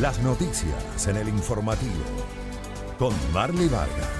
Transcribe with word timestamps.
Las 0.00 0.18
noticias 0.18 1.06
en 1.06 1.16
el 1.16 1.26
informativo. 1.26 2.04
Con 2.98 3.14
Marley 3.32 3.66
Vargas. 3.66 4.10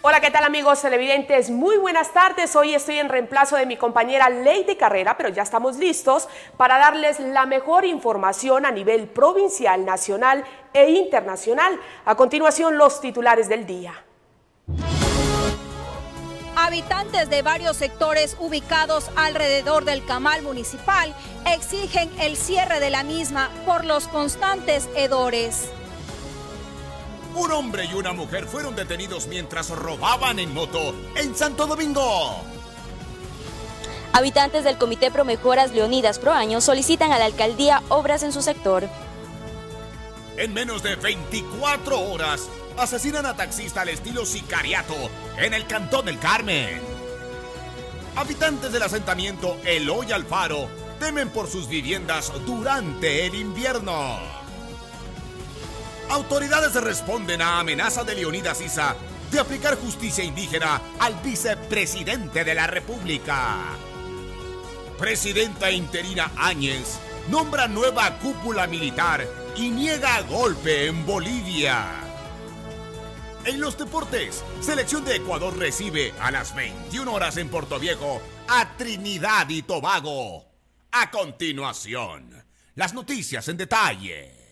Hola, 0.00 0.22
¿qué 0.22 0.30
tal 0.30 0.44
amigos 0.44 0.80
televidentes? 0.80 1.50
Muy 1.50 1.76
buenas 1.76 2.14
tardes. 2.14 2.56
Hoy 2.56 2.74
estoy 2.74 2.98
en 2.98 3.10
reemplazo 3.10 3.56
de 3.56 3.66
mi 3.66 3.76
compañera 3.76 4.30
Lady 4.30 4.76
Carrera, 4.76 5.18
pero 5.18 5.28
ya 5.28 5.42
estamos 5.42 5.76
listos 5.76 6.26
para 6.56 6.78
darles 6.78 7.20
la 7.20 7.44
mejor 7.44 7.84
información 7.84 8.64
a 8.64 8.70
nivel 8.70 9.06
provincial, 9.06 9.84
nacional 9.84 10.44
e 10.72 10.92
internacional. 10.92 11.78
A 12.06 12.14
continuación, 12.14 12.78
los 12.78 13.02
titulares 13.02 13.50
del 13.50 13.66
día. 13.66 14.03
Habitantes 16.74 17.30
de 17.30 17.42
varios 17.42 17.76
sectores 17.76 18.36
ubicados 18.40 19.08
alrededor 19.14 19.84
del 19.84 20.04
camal 20.04 20.42
municipal 20.42 21.14
exigen 21.46 22.10
el 22.18 22.36
cierre 22.36 22.80
de 22.80 22.90
la 22.90 23.04
misma 23.04 23.48
por 23.64 23.84
los 23.84 24.08
constantes 24.08 24.88
hedores. 24.96 25.68
Un 27.36 27.52
hombre 27.52 27.84
y 27.84 27.94
una 27.94 28.12
mujer 28.12 28.46
fueron 28.46 28.74
detenidos 28.74 29.28
mientras 29.28 29.70
robaban 29.70 30.40
en 30.40 30.52
moto 30.52 30.96
en 31.14 31.36
Santo 31.36 31.68
Domingo. 31.68 32.42
Habitantes 34.12 34.64
del 34.64 34.76
Comité 34.76 35.12
Pro 35.12 35.24
Mejoras 35.24 35.70
Leonidas 35.70 36.18
Pro 36.18 36.32
Año 36.32 36.60
solicitan 36.60 37.12
a 37.12 37.20
la 37.20 37.26
alcaldía 37.26 37.84
obras 37.88 38.24
en 38.24 38.32
su 38.32 38.42
sector. 38.42 38.88
En 40.36 40.52
menos 40.52 40.82
de 40.82 40.96
24 40.96 42.00
horas, 42.00 42.48
asesinan 42.78 43.26
a 43.26 43.36
taxista 43.36 43.82
al 43.82 43.88
estilo 43.88 44.26
sicariato 44.26 44.94
en 45.38 45.54
el 45.54 45.66
Cantón 45.66 46.06
del 46.06 46.18
Carmen. 46.18 46.80
Habitantes 48.16 48.72
del 48.72 48.82
asentamiento 48.82 49.58
Eloy 49.64 50.12
Alfaro 50.12 50.68
temen 50.98 51.30
por 51.30 51.48
sus 51.48 51.68
viviendas 51.68 52.32
durante 52.46 53.26
el 53.26 53.34
invierno. 53.34 54.18
Autoridades 56.10 56.74
responden 56.74 57.42
a 57.42 57.60
amenaza 57.60 58.04
de 58.04 58.14
Leonidas 58.14 58.60
Isa 58.60 58.94
de 59.30 59.40
aplicar 59.40 59.76
justicia 59.76 60.22
indígena 60.22 60.80
al 61.00 61.14
vicepresidente 61.22 62.44
de 62.44 62.54
la 62.54 62.66
República. 62.66 63.72
Presidenta 64.98 65.70
interina 65.72 66.30
Áñez 66.36 67.00
nombra 67.28 67.66
nueva 67.66 68.18
cúpula 68.18 68.66
militar 68.66 69.26
y 69.56 69.70
niega 69.70 70.20
golpe 70.22 70.86
en 70.86 71.04
Bolivia. 71.04 72.03
En 73.46 73.60
los 73.60 73.76
deportes, 73.76 74.42
selección 74.60 75.04
de 75.04 75.16
Ecuador 75.16 75.58
recibe 75.58 76.14
a 76.18 76.30
las 76.30 76.54
21 76.54 77.12
horas 77.12 77.36
en 77.36 77.50
Puerto 77.50 77.78
Viejo 77.78 78.22
a 78.48 78.74
Trinidad 78.78 79.46
y 79.50 79.60
Tobago. 79.60 80.46
A 80.92 81.10
continuación, 81.10 82.42
las 82.74 82.94
noticias 82.94 83.46
en 83.48 83.58
detalle. 83.58 84.43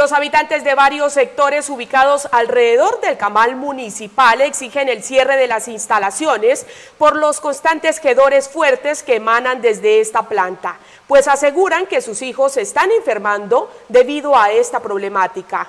Los 0.00 0.12
habitantes 0.12 0.64
de 0.64 0.74
varios 0.74 1.12
sectores 1.12 1.68
ubicados 1.68 2.26
alrededor 2.32 3.02
del 3.02 3.18
camal 3.18 3.54
municipal 3.54 4.40
exigen 4.40 4.88
el 4.88 5.02
cierre 5.02 5.36
de 5.36 5.46
las 5.46 5.68
instalaciones 5.68 6.64
por 6.96 7.16
los 7.16 7.38
constantes 7.38 8.02
hedores 8.02 8.48
fuertes 8.48 9.02
que 9.02 9.16
emanan 9.16 9.60
desde 9.60 10.00
esta 10.00 10.22
planta, 10.22 10.78
pues 11.06 11.28
aseguran 11.28 11.84
que 11.84 12.00
sus 12.00 12.22
hijos 12.22 12.52
se 12.52 12.62
están 12.62 12.90
enfermando 12.92 13.70
debido 13.90 14.34
a 14.34 14.50
esta 14.50 14.80
problemática. 14.80 15.68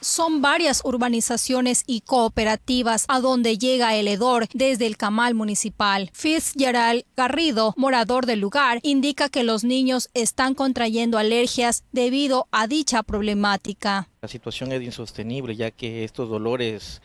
Son 0.00 0.42
varias 0.42 0.82
urbanizaciones 0.84 1.82
y 1.84 2.02
cooperativas 2.02 3.04
a 3.08 3.20
donde 3.20 3.58
llega 3.58 3.96
el 3.96 4.06
hedor 4.06 4.46
desde 4.54 4.86
el 4.86 4.96
camal 4.96 5.34
municipal. 5.34 6.10
Fitzgerald 6.12 7.04
Garrido, 7.16 7.74
morador 7.76 8.24
del 8.24 8.38
lugar, 8.38 8.78
indica 8.84 9.28
que 9.28 9.42
los 9.42 9.64
niños 9.64 10.08
están 10.14 10.54
contrayendo 10.54 11.18
alergias 11.18 11.82
debido 11.90 12.46
a 12.52 12.68
dicha 12.68 13.02
problemática. 13.02 14.08
La 14.22 14.28
situación 14.28 14.70
es 14.70 14.82
insostenible 14.82 15.56
ya 15.56 15.72
que 15.72 16.04
estos 16.04 16.28
dolores 16.28 17.02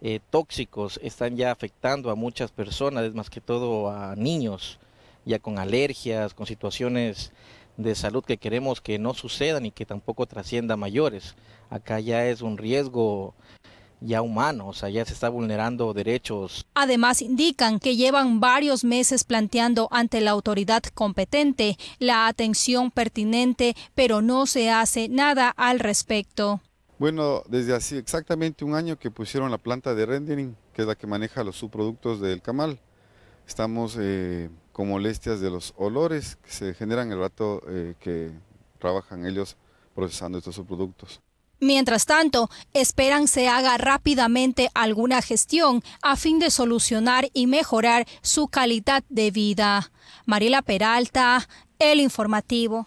eh, 0.00 0.20
tóxicos 0.30 1.00
están 1.02 1.36
ya 1.36 1.50
afectando 1.50 2.10
a 2.10 2.14
muchas 2.14 2.52
personas, 2.52 3.12
más 3.12 3.28
que 3.28 3.40
todo 3.40 3.90
a 3.90 4.14
niños, 4.14 4.78
ya 5.24 5.40
con 5.40 5.58
alergias, 5.58 6.32
con 6.32 6.46
situaciones 6.46 7.32
de 7.76 7.94
salud 7.94 8.24
que 8.24 8.38
queremos 8.38 8.80
que 8.80 8.98
no 8.98 9.14
sucedan 9.14 9.66
y 9.66 9.70
que 9.70 9.86
tampoco 9.86 10.26
trascienda 10.26 10.76
mayores. 10.76 11.34
Acá 11.70 12.00
ya 12.00 12.26
es 12.26 12.42
un 12.42 12.58
riesgo 12.58 13.34
ya 14.00 14.22
humano, 14.22 14.68
o 14.68 14.72
sea, 14.72 14.88
ya 14.88 15.04
se 15.04 15.12
está 15.12 15.28
vulnerando 15.28 15.92
derechos. 15.94 16.66
Además, 16.74 17.22
indican 17.22 17.78
que 17.78 17.96
llevan 17.96 18.40
varios 18.40 18.84
meses 18.84 19.24
planteando 19.24 19.88
ante 19.90 20.20
la 20.20 20.32
autoridad 20.32 20.82
competente 20.94 21.76
la 21.98 22.26
atención 22.26 22.90
pertinente, 22.90 23.74
pero 23.94 24.22
no 24.22 24.46
se 24.46 24.70
hace 24.70 25.08
nada 25.08 25.48
al 25.56 25.80
respecto. 25.80 26.60
Bueno, 26.98 27.42
desde 27.48 27.74
así 27.74 27.96
exactamente 27.96 28.64
un 28.64 28.74
año 28.74 28.98
que 28.98 29.10
pusieron 29.10 29.50
la 29.50 29.58
planta 29.58 29.94
de 29.94 30.06
rendering, 30.06 30.56
que 30.72 30.82
es 30.82 30.88
la 30.88 30.94
que 30.94 31.06
maneja 31.06 31.44
los 31.44 31.56
subproductos 31.56 32.20
del 32.20 32.40
camal, 32.40 32.80
estamos 33.46 33.96
eh, 34.00 34.48
con 34.76 34.90
molestias 34.90 35.40
de 35.40 35.48
los 35.48 35.72
olores 35.78 36.36
que 36.36 36.50
se 36.50 36.74
generan 36.74 37.10
el 37.10 37.18
rato 37.18 37.62
eh, 37.66 37.94
que 37.98 38.30
trabajan 38.78 39.24
ellos 39.24 39.56
procesando 39.94 40.36
estos 40.36 40.54
subproductos. 40.54 41.22
Mientras 41.60 42.04
tanto, 42.04 42.50
esperan 42.74 43.26
se 43.26 43.48
haga 43.48 43.78
rápidamente 43.78 44.68
alguna 44.74 45.22
gestión 45.22 45.82
a 46.02 46.14
fin 46.16 46.38
de 46.38 46.50
solucionar 46.50 47.30
y 47.32 47.46
mejorar 47.46 48.06
su 48.20 48.48
calidad 48.48 49.02
de 49.08 49.30
vida. 49.30 49.90
Mariela 50.26 50.60
Peralta, 50.60 51.48
El 51.78 51.98
Informativo. 51.98 52.86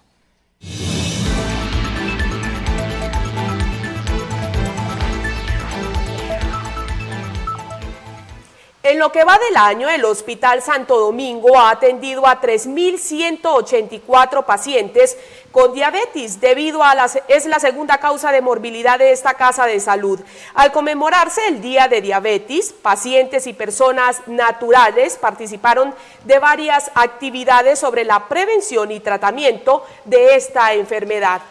En 8.82 8.98
lo 8.98 9.12
que 9.12 9.26
va 9.26 9.38
del 9.38 9.58
año, 9.58 9.90
el 9.90 10.06
Hospital 10.06 10.62
Santo 10.62 10.98
Domingo 10.98 11.60
ha 11.60 11.72
atendido 11.72 12.26
a 12.26 12.40
3.184 12.40 14.46
pacientes 14.46 15.18
con 15.52 15.74
diabetes, 15.74 16.40
debido 16.40 16.82
a 16.82 16.96
las, 16.96 17.20
es 17.28 17.46
la 17.46 17.60
segunda 17.60 17.98
causa 17.98 18.32
de 18.32 18.42
morbilidad 18.42 18.98
de 18.98 19.12
esta 19.12 19.34
casa 19.34 19.66
de 19.66 19.82
salud. 19.82 20.22
Al 20.54 20.72
conmemorarse 20.72 21.46
el 21.50 21.62
Día 21.62 21.90
de 21.90 22.00
Diabetes, 22.00 22.72
pacientes 22.72 23.48
y 23.48 23.54
personas 23.54 24.22
naturales 24.28 25.18
participaron 25.18 25.94
de 26.24 26.40
varias 26.40 26.90
actividades 26.96 27.80
sobre 27.80 28.06
la 28.06 28.30
prevención 28.30 28.94
y 28.94 29.02
tratamiento 29.02 29.86
de 30.06 30.36
esta 30.36 30.74
enfermedad. 30.74 31.42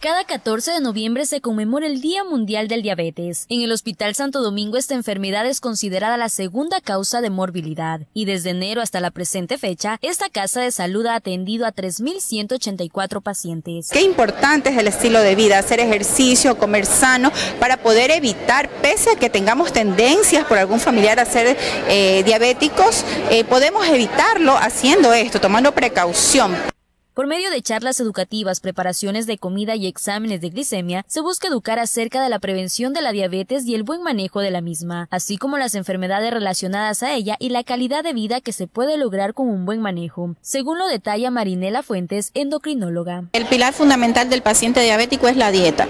Cada 0.00 0.24
14 0.24 0.70
de 0.72 0.80
noviembre 0.80 1.26
se 1.26 1.42
conmemora 1.42 1.86
el 1.86 2.00
Día 2.00 2.24
Mundial 2.24 2.68
del 2.68 2.80
Diabetes. 2.80 3.44
En 3.50 3.60
el 3.60 3.70
Hospital 3.70 4.14
Santo 4.14 4.40
Domingo 4.40 4.78
esta 4.78 4.94
enfermedad 4.94 5.44
es 5.44 5.60
considerada 5.60 6.16
la 6.16 6.30
segunda 6.30 6.80
causa 6.80 7.20
de 7.20 7.28
morbilidad 7.28 8.00
y 8.14 8.24
desde 8.24 8.48
enero 8.48 8.80
hasta 8.80 9.00
la 9.00 9.10
presente 9.10 9.58
fecha, 9.58 9.98
esta 10.00 10.30
casa 10.30 10.62
de 10.62 10.70
salud 10.70 11.04
ha 11.04 11.16
atendido 11.16 11.66
a 11.66 11.74
3.184 11.74 13.20
pacientes. 13.22 13.90
Qué 13.90 14.00
importante 14.00 14.70
es 14.70 14.78
el 14.78 14.88
estilo 14.88 15.20
de 15.20 15.34
vida, 15.34 15.58
hacer 15.58 15.80
ejercicio, 15.80 16.56
comer 16.56 16.86
sano, 16.86 17.30
para 17.60 17.76
poder 17.76 18.10
evitar, 18.10 18.70
pese 18.80 19.10
a 19.10 19.16
que 19.16 19.28
tengamos 19.28 19.70
tendencias 19.70 20.46
por 20.46 20.56
algún 20.56 20.80
familiar 20.80 21.20
a 21.20 21.26
ser 21.26 21.58
eh, 21.90 22.22
diabéticos, 22.24 23.04
eh, 23.28 23.44
podemos 23.44 23.86
evitarlo 23.86 24.56
haciendo 24.56 25.12
esto, 25.12 25.42
tomando 25.42 25.72
precaución. 25.72 26.56
Por 27.20 27.26
medio 27.26 27.50
de 27.50 27.60
charlas 27.60 28.00
educativas, 28.00 28.60
preparaciones 28.60 29.26
de 29.26 29.36
comida 29.36 29.76
y 29.76 29.86
exámenes 29.86 30.40
de 30.40 30.48
glicemia, 30.48 31.04
se 31.06 31.20
busca 31.20 31.48
educar 31.48 31.78
acerca 31.78 32.22
de 32.22 32.30
la 32.30 32.38
prevención 32.38 32.94
de 32.94 33.02
la 33.02 33.12
diabetes 33.12 33.66
y 33.66 33.74
el 33.74 33.82
buen 33.82 34.02
manejo 34.02 34.40
de 34.40 34.50
la 34.50 34.62
misma, 34.62 35.06
así 35.10 35.36
como 35.36 35.58
las 35.58 35.74
enfermedades 35.74 36.32
relacionadas 36.32 37.02
a 37.02 37.12
ella 37.12 37.36
y 37.38 37.50
la 37.50 37.62
calidad 37.62 38.04
de 38.04 38.14
vida 38.14 38.40
que 38.40 38.54
se 38.54 38.66
puede 38.66 38.96
lograr 38.96 39.34
con 39.34 39.50
un 39.50 39.66
buen 39.66 39.82
manejo, 39.82 40.34
según 40.40 40.78
lo 40.78 40.86
detalla 40.86 41.30
Marinela 41.30 41.82
Fuentes, 41.82 42.30
endocrinóloga. 42.32 43.24
El 43.34 43.44
pilar 43.44 43.74
fundamental 43.74 44.30
del 44.30 44.40
paciente 44.40 44.80
diabético 44.80 45.28
es 45.28 45.36
la 45.36 45.50
dieta, 45.50 45.86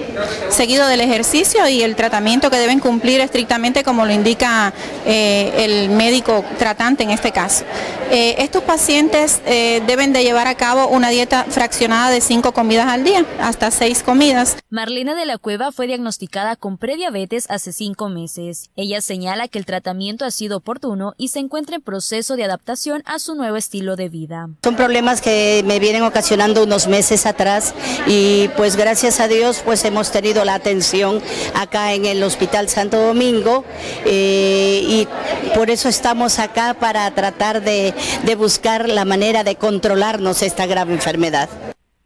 seguido 0.49 0.89
del 0.89 1.01
ejercicio 1.01 1.69
y 1.69 1.83
el 1.83 1.95
tratamiento 1.95 2.51
que 2.51 2.57
deben 2.57 2.81
cumplir 2.81 3.21
estrictamente 3.21 3.85
como 3.85 4.05
lo 4.05 4.13
indica 4.13 4.75
eh, 5.07 5.53
el 5.59 5.91
médico 5.91 6.45
tratante 6.59 7.05
en 7.05 7.11
este 7.11 7.31
caso. 7.31 7.65
Eh, 8.11 8.35
estos 8.39 8.65
pacientes 8.65 9.41
eh, 9.47 9.81
deben 9.87 10.13
de 10.13 10.25
llevar 10.25 10.49
a 10.49 10.57
cabo 10.57 10.89
una 10.89 11.09
dieta 11.11 11.20
dieta 11.21 11.45
fraccionada 11.51 12.09
de 12.09 12.23
cinco 12.23 12.53
comidas 12.53 12.89
al 12.89 13.05
día, 13.05 13.27
hasta 13.41 13.71
seis 13.71 14.03
comidas. 14.03 14.57
Marlena 14.71 15.15
de 15.15 15.27
la 15.27 15.37
Cueva 15.37 15.71
fue 15.71 15.87
diagnosticada 15.87 16.57
con 16.57 16.79
prediabetes 16.79 17.45
hace 17.51 17.75
cinco 17.75 18.09
meses. 18.09 18.71
Ella 18.75 19.03
señala 19.03 19.47
que 19.47 19.59
el 19.59 19.67
tratamiento 19.67 20.25
ha 20.25 20.31
sido 20.31 20.57
oportuno 20.57 21.13
y 21.19 21.29
se 21.29 21.41
encuentra 21.41 21.77
en 21.77 21.83
proceso 21.83 22.37
de 22.37 22.45
adaptación 22.45 23.03
a 23.05 23.19
su 23.19 23.35
nuevo 23.35 23.59
estilo 23.59 23.97
de 23.97 24.09
vida. 24.09 24.49
Son 24.65 24.77
problemas 24.77 25.21
que 25.21 25.63
me 25.67 25.79
vienen 25.79 26.05
ocasionando 26.05 26.65
unos 26.65 26.87
meses 26.87 27.27
atrás 27.27 27.75
y 28.07 28.49
pues 28.57 28.77
gracias 28.77 29.21
a 29.21 29.29
Dios 29.29 29.61
pues 29.63 29.85
hemos 29.85 30.11
tenido 30.13 30.47
la 30.47 30.55
atención 30.55 31.21
acá 31.55 31.93
en 31.93 32.07
el 32.07 32.23
Hospital 32.23 32.71
Santo 32.71 32.99
Domingo 32.99 33.67
eh, 34.07 34.81
y 34.83 35.09
por 35.55 35.69
eso 35.69 35.91
estamos 35.91 36.39
acá 36.39 36.73
para 36.73 37.11
tratar 37.11 37.61
de, 37.61 37.93
de 38.25 38.35
buscar 38.37 38.89
la 38.89 39.05
manera 39.05 39.45
de 39.45 39.57
controlarnos 39.57 40.41
esta 40.41 40.65
grave 40.65 40.95
enfermedad. 41.01 41.49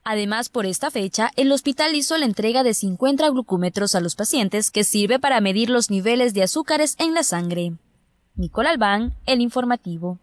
Además, 0.04 0.50
por 0.50 0.66
esta 0.66 0.90
fecha, 0.90 1.30
el 1.34 1.50
hospital 1.50 1.94
hizo 1.96 2.16
la 2.16 2.26
entrega 2.26 2.62
de 2.62 2.74
50 2.74 3.28
glucómetros 3.30 3.94
a 3.94 4.00
los 4.00 4.14
pacientes 4.14 4.70
que 4.70 4.84
sirve 4.84 5.18
para 5.18 5.40
medir 5.40 5.68
los 5.68 5.90
niveles 5.90 6.32
de 6.34 6.44
azúcares 6.44 6.94
en 7.00 7.14
la 7.14 7.24
sangre. 7.24 7.72
Nicole 8.36 8.68
Albán, 8.68 9.14
El 9.26 9.40
Informativo. 9.40 10.18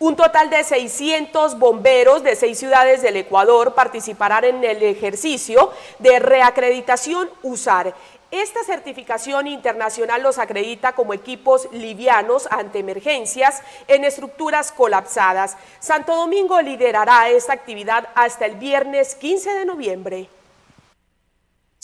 Un 0.00 0.16
total 0.16 0.50
de 0.50 0.64
600 0.64 1.58
bomberos 1.58 2.22
de 2.24 2.36
seis 2.36 2.58
ciudades 2.58 3.00
del 3.00 3.16
Ecuador 3.16 3.74
participarán 3.74 4.44
en 4.44 4.64
el 4.64 4.82
ejercicio 4.82 5.70
de 6.00 6.18
reacreditación 6.18 7.30
USAR. 7.42 7.94
Esta 8.34 8.64
certificación 8.64 9.46
internacional 9.46 10.20
los 10.20 10.38
acredita 10.38 10.96
como 10.96 11.14
equipos 11.14 11.68
livianos 11.70 12.48
ante 12.50 12.80
emergencias 12.80 13.62
en 13.86 14.04
estructuras 14.04 14.72
colapsadas. 14.72 15.56
Santo 15.78 16.16
Domingo 16.16 16.60
liderará 16.60 17.28
esta 17.28 17.52
actividad 17.52 18.08
hasta 18.16 18.46
el 18.46 18.56
viernes 18.56 19.14
15 19.14 19.50
de 19.54 19.64
noviembre. 19.64 20.28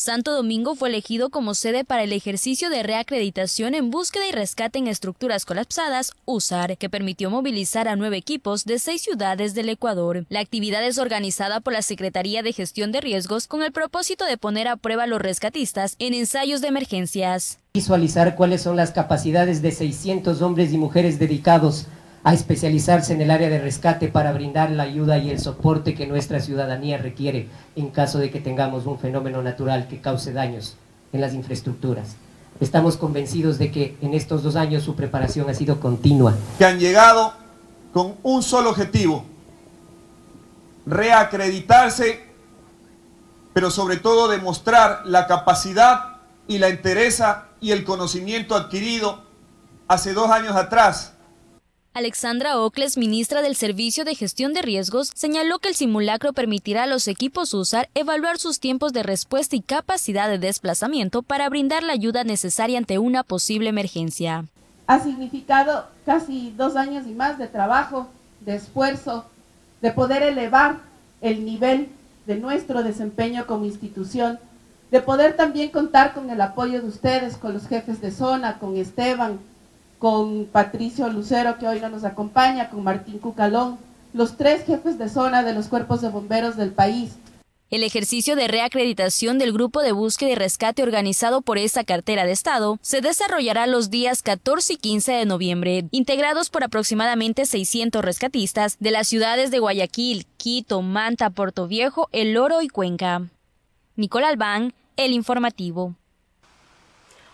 Santo 0.00 0.32
Domingo 0.32 0.76
fue 0.76 0.88
elegido 0.88 1.28
como 1.28 1.52
sede 1.52 1.84
para 1.84 2.04
el 2.04 2.14
ejercicio 2.14 2.70
de 2.70 2.82
reacreditación 2.82 3.74
en 3.74 3.90
búsqueda 3.90 4.26
y 4.26 4.32
rescate 4.32 4.78
en 4.78 4.86
estructuras 4.86 5.44
colapsadas, 5.44 6.12
USAR, 6.24 6.78
que 6.78 6.88
permitió 6.88 7.28
movilizar 7.28 7.86
a 7.86 7.96
nueve 7.96 8.16
equipos 8.16 8.64
de 8.64 8.78
seis 8.78 9.02
ciudades 9.02 9.52
del 9.52 9.68
Ecuador. 9.68 10.24
La 10.30 10.40
actividad 10.40 10.82
es 10.86 10.96
organizada 10.96 11.60
por 11.60 11.74
la 11.74 11.82
Secretaría 11.82 12.42
de 12.42 12.54
Gestión 12.54 12.92
de 12.92 13.02
Riesgos 13.02 13.46
con 13.46 13.62
el 13.62 13.72
propósito 13.72 14.24
de 14.24 14.38
poner 14.38 14.68
a 14.68 14.78
prueba 14.78 15.02
a 15.02 15.06
los 15.06 15.20
rescatistas 15.20 15.96
en 15.98 16.14
ensayos 16.14 16.62
de 16.62 16.68
emergencias. 16.68 17.58
Visualizar 17.74 18.36
cuáles 18.36 18.62
son 18.62 18.76
las 18.76 18.92
capacidades 18.92 19.60
de 19.60 19.70
600 19.70 20.40
hombres 20.40 20.72
y 20.72 20.78
mujeres 20.78 21.18
dedicados 21.18 21.84
a 22.22 22.34
especializarse 22.34 23.14
en 23.14 23.22
el 23.22 23.30
área 23.30 23.48
de 23.48 23.60
rescate 23.60 24.08
para 24.08 24.32
brindar 24.32 24.70
la 24.70 24.82
ayuda 24.82 25.18
y 25.18 25.30
el 25.30 25.40
soporte 25.40 25.94
que 25.94 26.06
nuestra 26.06 26.40
ciudadanía 26.40 26.98
requiere 26.98 27.48
en 27.76 27.88
caso 27.88 28.18
de 28.18 28.30
que 28.30 28.40
tengamos 28.40 28.86
un 28.86 28.98
fenómeno 28.98 29.42
natural 29.42 29.88
que 29.88 30.00
cause 30.00 30.32
daños 30.32 30.76
en 31.12 31.22
las 31.22 31.32
infraestructuras. 31.32 32.16
Estamos 32.60 32.98
convencidos 32.98 33.56
de 33.58 33.70
que 33.70 33.96
en 34.02 34.12
estos 34.12 34.42
dos 34.42 34.54
años 34.54 34.82
su 34.82 34.94
preparación 34.94 35.48
ha 35.48 35.54
sido 35.54 35.80
continua. 35.80 36.36
Que 36.58 36.66
han 36.66 36.78
llegado 36.78 37.32
con 37.94 38.16
un 38.22 38.42
solo 38.42 38.70
objetivo, 38.70 39.24
reacreditarse, 40.84 42.20
pero 43.54 43.70
sobre 43.70 43.96
todo 43.96 44.28
demostrar 44.28 45.02
la 45.06 45.26
capacidad 45.26 46.18
y 46.46 46.58
la 46.58 46.68
entereza 46.68 47.46
y 47.62 47.70
el 47.70 47.82
conocimiento 47.84 48.54
adquirido 48.54 49.22
hace 49.88 50.12
dos 50.12 50.30
años 50.30 50.54
atrás 50.54 51.14
Alexandra 51.92 52.56
Ocles, 52.56 52.96
ministra 52.96 53.42
del 53.42 53.56
Servicio 53.56 54.04
de 54.04 54.14
Gestión 54.14 54.52
de 54.54 54.62
Riesgos, 54.62 55.10
señaló 55.12 55.58
que 55.58 55.68
el 55.68 55.74
simulacro 55.74 56.32
permitirá 56.32 56.84
a 56.84 56.86
los 56.86 57.08
equipos 57.08 57.52
USAR 57.52 57.88
evaluar 57.96 58.38
sus 58.38 58.60
tiempos 58.60 58.92
de 58.92 59.02
respuesta 59.02 59.56
y 59.56 59.60
capacidad 59.60 60.28
de 60.28 60.38
desplazamiento 60.38 61.22
para 61.22 61.48
brindar 61.48 61.82
la 61.82 61.92
ayuda 61.92 62.22
necesaria 62.22 62.78
ante 62.78 63.00
una 63.00 63.24
posible 63.24 63.70
emergencia. 63.70 64.44
Ha 64.86 65.00
significado 65.00 65.86
casi 66.06 66.54
dos 66.56 66.76
años 66.76 67.08
y 67.08 67.10
más 67.10 67.38
de 67.38 67.48
trabajo, 67.48 68.06
de 68.38 68.54
esfuerzo, 68.54 69.24
de 69.82 69.90
poder 69.90 70.22
elevar 70.22 70.78
el 71.20 71.44
nivel 71.44 71.88
de 72.24 72.36
nuestro 72.36 72.84
desempeño 72.84 73.48
como 73.48 73.64
institución, 73.64 74.38
de 74.92 75.00
poder 75.00 75.36
también 75.36 75.70
contar 75.70 76.14
con 76.14 76.30
el 76.30 76.40
apoyo 76.40 76.82
de 76.82 76.86
ustedes, 76.86 77.36
con 77.36 77.52
los 77.52 77.66
jefes 77.66 78.00
de 78.00 78.12
zona, 78.12 78.60
con 78.60 78.76
Esteban, 78.76 79.40
con 80.00 80.46
Patricio 80.46 81.08
Lucero, 81.10 81.58
que 81.58 81.68
hoy 81.68 81.78
no 81.78 81.90
nos 81.90 82.04
acompaña, 82.04 82.70
con 82.70 82.82
Martín 82.82 83.18
Cucalón, 83.18 83.78
los 84.14 84.36
tres 84.36 84.64
jefes 84.64 84.98
de 84.98 85.08
zona 85.08 85.44
de 85.44 85.52
los 85.52 85.68
cuerpos 85.68 86.00
de 86.00 86.08
bomberos 86.08 86.56
del 86.56 86.72
país. 86.72 87.12
El 87.68 87.84
ejercicio 87.84 88.34
de 88.34 88.48
reacreditación 88.48 89.38
del 89.38 89.52
grupo 89.52 89.82
de 89.82 89.92
búsqueda 89.92 90.30
y 90.30 90.34
rescate 90.34 90.82
organizado 90.82 91.42
por 91.42 91.58
esta 91.58 91.84
cartera 91.84 92.24
de 92.24 92.32
Estado 92.32 92.78
se 92.82 93.02
desarrollará 93.02 93.68
los 93.68 93.90
días 93.90 94.22
14 94.22 94.72
y 94.72 94.76
15 94.78 95.12
de 95.12 95.26
noviembre, 95.26 95.84
integrados 95.92 96.48
por 96.48 96.64
aproximadamente 96.64 97.44
600 97.44 98.02
rescatistas 98.02 98.78
de 98.80 98.90
las 98.90 99.06
ciudades 99.06 99.50
de 99.50 99.60
Guayaquil, 99.60 100.26
Quito, 100.38 100.82
Manta, 100.82 101.30
Puerto 101.30 101.68
Viejo, 101.68 102.08
El 102.10 102.36
Oro 102.38 102.62
y 102.62 102.68
Cuenca. 102.68 103.28
Nicole 103.96 104.26
Albán, 104.26 104.72
El 104.96 105.12
Informativo. 105.12 105.94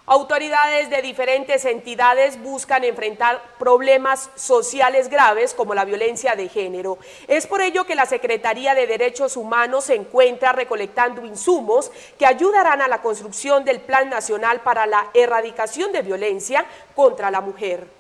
Autoridades 0.09 0.89
de 0.89 1.03
diferentes 1.03 1.65
entidades 1.65 2.41
buscan 2.41 2.85
enfrentar 2.85 3.43
problemas 3.59 4.31
sociales 4.37 5.09
graves 5.09 5.53
como 5.53 5.75
la 5.75 5.85
violencia 5.85 6.37
de 6.37 6.49
género. 6.49 6.99
Es 7.27 7.49
por 7.49 7.61
ello 7.61 7.87
que 7.87 7.97
la 7.97 8.07
Secretaría 8.07 8.77
de 8.77 8.87
Derechos 8.87 9.37
Humanos 9.37 9.87
se 9.87 9.97
encuentra 9.97 10.53
recolectando 10.53 11.27
insumos 11.27 11.91
que 12.21 12.27
ayudarán 12.27 12.83
a 12.83 12.89
la 12.89 13.03
construcción 13.03 13.65
del 13.65 13.81
Plan 13.81 14.09
Nacional 14.09 14.61
para 14.61 14.87
la 14.87 15.11
Erradicación 15.13 15.91
de 15.91 16.03
Violencia 16.03 16.65
contra 16.95 17.33
la 17.33 17.41
Mujer. 17.41 17.96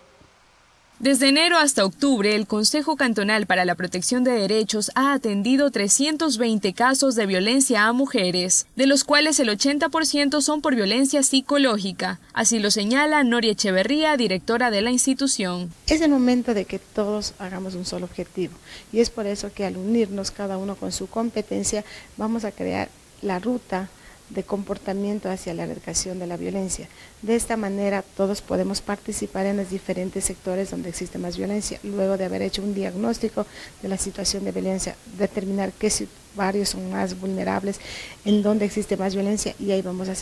Desde 0.99 1.29
enero 1.29 1.59
hasta 1.59 1.85
octubre, 1.85 2.35
el 2.35 2.47
Consejo 2.47 2.97
Cantonal 2.97 3.45
para 3.45 3.67
la 3.67 3.75
Protección 3.75 4.25
de 4.25 4.31
Derechos 4.31 4.91
ha 4.95 5.13
atendido 5.13 5.71
320 5.71 6.73
casos 6.73 7.15
de 7.17 7.27
violencia 7.27 7.85
a 7.85 7.93
mujeres, 7.93 8.67
de 8.77 8.87
los 8.87 9.05
cuales 9.05 9.39
el 9.39 9.51
80% 9.51 10.41
son 10.41 10.63
por 10.63 10.75
violencia 10.75 11.23
psicológica. 11.23 12.19
Así 12.33 12.61
lo 12.61 12.71
señala 12.71 13.25
Noria 13.25 13.53
Echeverría, 13.53 14.17
directora 14.17 14.71
de 14.71 14.81
la 14.81 14.91
institución. 14.91 15.71
Es 15.87 16.01
el 16.01 16.11
momento 16.11 16.55
de 16.55 16.65
que 16.65 16.79
todos 16.79 17.35
hagamos 17.39 17.75
un 17.75 17.85
solo 17.85 18.07
objetivo 18.07 18.55
y 18.91 19.01
es 19.01 19.11
por 19.11 19.27
eso 19.27 19.53
que 19.53 19.67
al 19.67 19.77
unirnos 19.77 20.31
cada 20.31 20.57
uno 20.57 20.77
con 20.77 20.93
su 20.93 21.09
competencia 21.09 21.85
vamos 22.17 22.47
a 22.47 22.53
crear 22.53 22.89
la 23.21 23.39
ruta 23.39 23.91
de 24.31 24.43
comportamiento 24.43 25.31
hacia 25.31 25.55
la 25.55 25.65
erradicación 25.65 26.19
de 26.19 26.27
la 26.27 26.37
violencia. 26.37 26.89
De 27.23 27.37
esta 27.37 27.57
manera 27.57 28.03
todos 28.17 28.43
podemos 28.43 28.81
participar 28.81 29.47
en 29.47 29.57
los 29.57 29.71
diferentes 29.71 30.25
sectores 30.25 30.71
donde 30.71 30.89
existe 30.89 31.19
más 31.19 31.37
violencia, 31.37 31.79
luego 31.83 32.17
de 32.17 32.25
haber 32.25 32.43
hecho 32.43 32.63
un 32.63 32.75
diagnóstico 32.75 33.47
de 33.83 33.89
la 33.89 33.99
situación 33.99 34.45
de 34.45 34.53
violencia, 34.53 34.97
determinar 35.19 35.73
qué 35.73 35.91
varios 36.35 36.71
son 36.71 36.91
más 36.91 37.19
vulnerables, 37.19 37.81
en 38.25 38.43
dónde 38.43 38.67
existe 38.67 38.97
más 38.97 39.15
violencia 39.15 39.55
y 39.59 39.71
ahí 39.71 39.83
vamos 39.83 40.09
a 40.09 40.15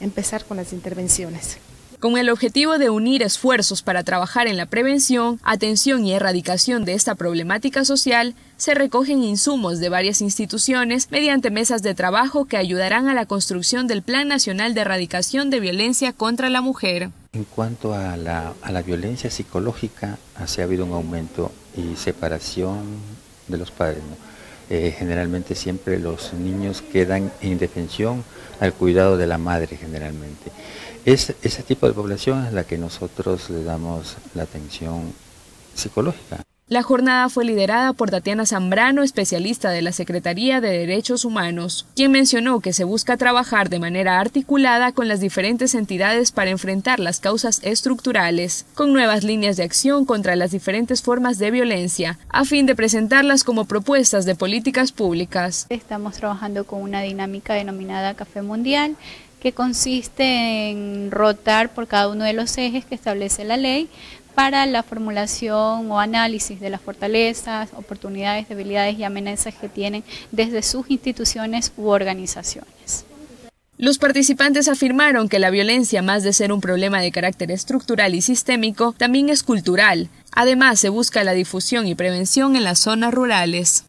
empezar 0.00 0.44
con 0.44 0.56
las 0.56 0.72
intervenciones 0.72 1.58
con 2.00 2.16
el 2.16 2.30
objetivo 2.30 2.78
de 2.78 2.90
unir 2.90 3.22
esfuerzos 3.22 3.82
para 3.82 4.04
trabajar 4.04 4.46
en 4.46 4.56
la 4.56 4.66
prevención, 4.66 5.40
atención 5.42 6.04
y 6.04 6.12
erradicación 6.12 6.84
de 6.84 6.94
esta 6.94 7.14
problemática 7.14 7.84
social, 7.84 8.34
se 8.56 8.74
recogen 8.74 9.22
insumos 9.22 9.80
de 9.80 9.88
varias 9.88 10.20
instituciones 10.20 11.10
mediante 11.10 11.50
mesas 11.50 11.82
de 11.82 11.94
trabajo 11.94 12.44
que 12.44 12.56
ayudarán 12.56 13.08
a 13.08 13.14
la 13.14 13.26
construcción 13.26 13.86
del 13.86 14.02
Plan 14.02 14.28
Nacional 14.28 14.74
de 14.74 14.82
Erradicación 14.82 15.50
de 15.50 15.60
Violencia 15.60 16.12
contra 16.12 16.48
la 16.50 16.60
Mujer. 16.60 17.10
En 17.32 17.44
cuanto 17.44 17.94
a 17.94 18.16
la, 18.16 18.82
violencia 18.86 19.30
psicológica, 19.30 20.18
ha 20.36 20.62
habido 20.62 20.84
un 20.84 20.92
aumento 20.92 21.52
y 21.76 21.96
separación 21.96 22.78
de 23.48 23.58
los 23.58 23.70
padres. 23.70 24.02
Eh, 24.70 24.94
generalmente 24.96 25.54
siempre 25.54 25.98
los 25.98 26.34
niños 26.34 26.82
quedan 26.82 27.32
en 27.40 27.52
indefensión 27.52 28.22
al 28.60 28.74
cuidado 28.74 29.16
de 29.16 29.26
la 29.26 29.38
madre 29.38 29.76
generalmente. 29.76 30.50
Es, 31.04 31.34
ese 31.42 31.62
tipo 31.62 31.86
de 31.86 31.92
población 31.92 32.46
es 32.46 32.52
la 32.52 32.64
que 32.64 32.78
nosotros 32.78 33.50
le 33.50 33.64
damos 33.64 34.16
la 34.34 34.42
atención 34.42 35.12
psicológica. 35.74 36.44
La 36.70 36.82
jornada 36.82 37.30
fue 37.30 37.46
liderada 37.46 37.94
por 37.94 38.10
Tatiana 38.10 38.44
Zambrano, 38.44 39.02
especialista 39.02 39.70
de 39.70 39.80
la 39.80 39.92
Secretaría 39.92 40.60
de 40.60 40.68
Derechos 40.68 41.24
Humanos, 41.24 41.86
quien 41.96 42.12
mencionó 42.12 42.60
que 42.60 42.74
se 42.74 42.84
busca 42.84 43.16
trabajar 43.16 43.70
de 43.70 43.78
manera 43.78 44.20
articulada 44.20 44.92
con 44.92 45.08
las 45.08 45.20
diferentes 45.20 45.74
entidades 45.74 46.30
para 46.30 46.50
enfrentar 46.50 47.00
las 47.00 47.20
causas 47.20 47.60
estructurales, 47.62 48.66
con 48.74 48.92
nuevas 48.92 49.24
líneas 49.24 49.56
de 49.56 49.62
acción 49.62 50.04
contra 50.04 50.36
las 50.36 50.50
diferentes 50.50 51.00
formas 51.00 51.38
de 51.38 51.50
violencia, 51.50 52.18
a 52.28 52.44
fin 52.44 52.66
de 52.66 52.76
presentarlas 52.76 53.44
como 53.44 53.64
propuestas 53.64 54.26
de 54.26 54.34
políticas 54.34 54.92
públicas. 54.92 55.64
Estamos 55.70 56.18
trabajando 56.18 56.64
con 56.66 56.82
una 56.82 57.00
dinámica 57.00 57.54
denominada 57.54 58.12
Café 58.12 58.42
Mundial, 58.42 58.94
que 59.40 59.52
consiste 59.52 60.70
en 60.70 61.10
rotar 61.10 61.70
por 61.70 61.86
cada 61.86 62.08
uno 62.08 62.24
de 62.24 62.32
los 62.32 62.56
ejes 62.58 62.84
que 62.84 62.94
establece 62.94 63.44
la 63.44 63.56
ley 63.56 63.88
para 64.34 64.66
la 64.66 64.84
formulación 64.84 65.90
o 65.90 65.98
análisis 65.98 66.60
de 66.60 66.70
las 66.70 66.80
fortalezas, 66.80 67.70
oportunidades, 67.74 68.48
debilidades 68.48 68.96
y 68.96 69.02
amenazas 69.02 69.54
que 69.54 69.68
tienen 69.68 70.04
desde 70.30 70.62
sus 70.62 70.88
instituciones 70.90 71.72
u 71.76 71.88
organizaciones. 71.88 73.04
Los 73.78 73.98
participantes 73.98 74.68
afirmaron 74.68 75.28
que 75.28 75.38
la 75.40 75.50
violencia, 75.50 76.02
más 76.02 76.22
de 76.22 76.32
ser 76.32 76.52
un 76.52 76.60
problema 76.60 77.00
de 77.00 77.10
carácter 77.10 77.50
estructural 77.50 78.14
y 78.14 78.22
sistémico, 78.22 78.92
también 78.96 79.28
es 79.28 79.42
cultural. 79.42 80.08
Además, 80.32 80.78
se 80.78 80.88
busca 80.88 81.24
la 81.24 81.32
difusión 81.32 81.88
y 81.88 81.96
prevención 81.96 82.54
en 82.54 82.64
las 82.64 82.78
zonas 82.78 83.12
rurales. 83.12 83.87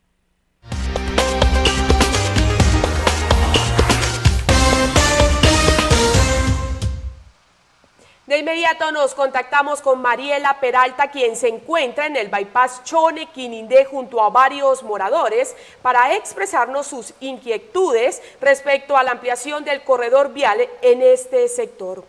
De 8.30 8.38
inmediato 8.38 8.92
nos 8.92 9.16
contactamos 9.16 9.82
con 9.82 10.04
Mariela 10.04 10.60
Peralta, 10.60 11.10
quien 11.10 11.36
se 11.36 11.48
encuentra 11.48 12.06
en 12.06 12.16
el 12.16 12.28
bypass 12.28 12.84
Chone 12.84 13.26
Quinindé 13.32 13.86
junto 13.86 14.22
a 14.22 14.30
varios 14.30 14.84
moradores 14.84 15.56
para 15.82 16.14
expresarnos 16.14 16.86
sus 16.86 17.16
inquietudes 17.22 18.22
respecto 18.40 18.96
a 18.96 19.02
la 19.02 19.14
ampliación 19.14 19.66
del 19.66 19.84
corredor 19.84 20.32
vial 20.32 20.70
en 20.84 21.02
este 21.02 21.48
sector. 21.48 22.04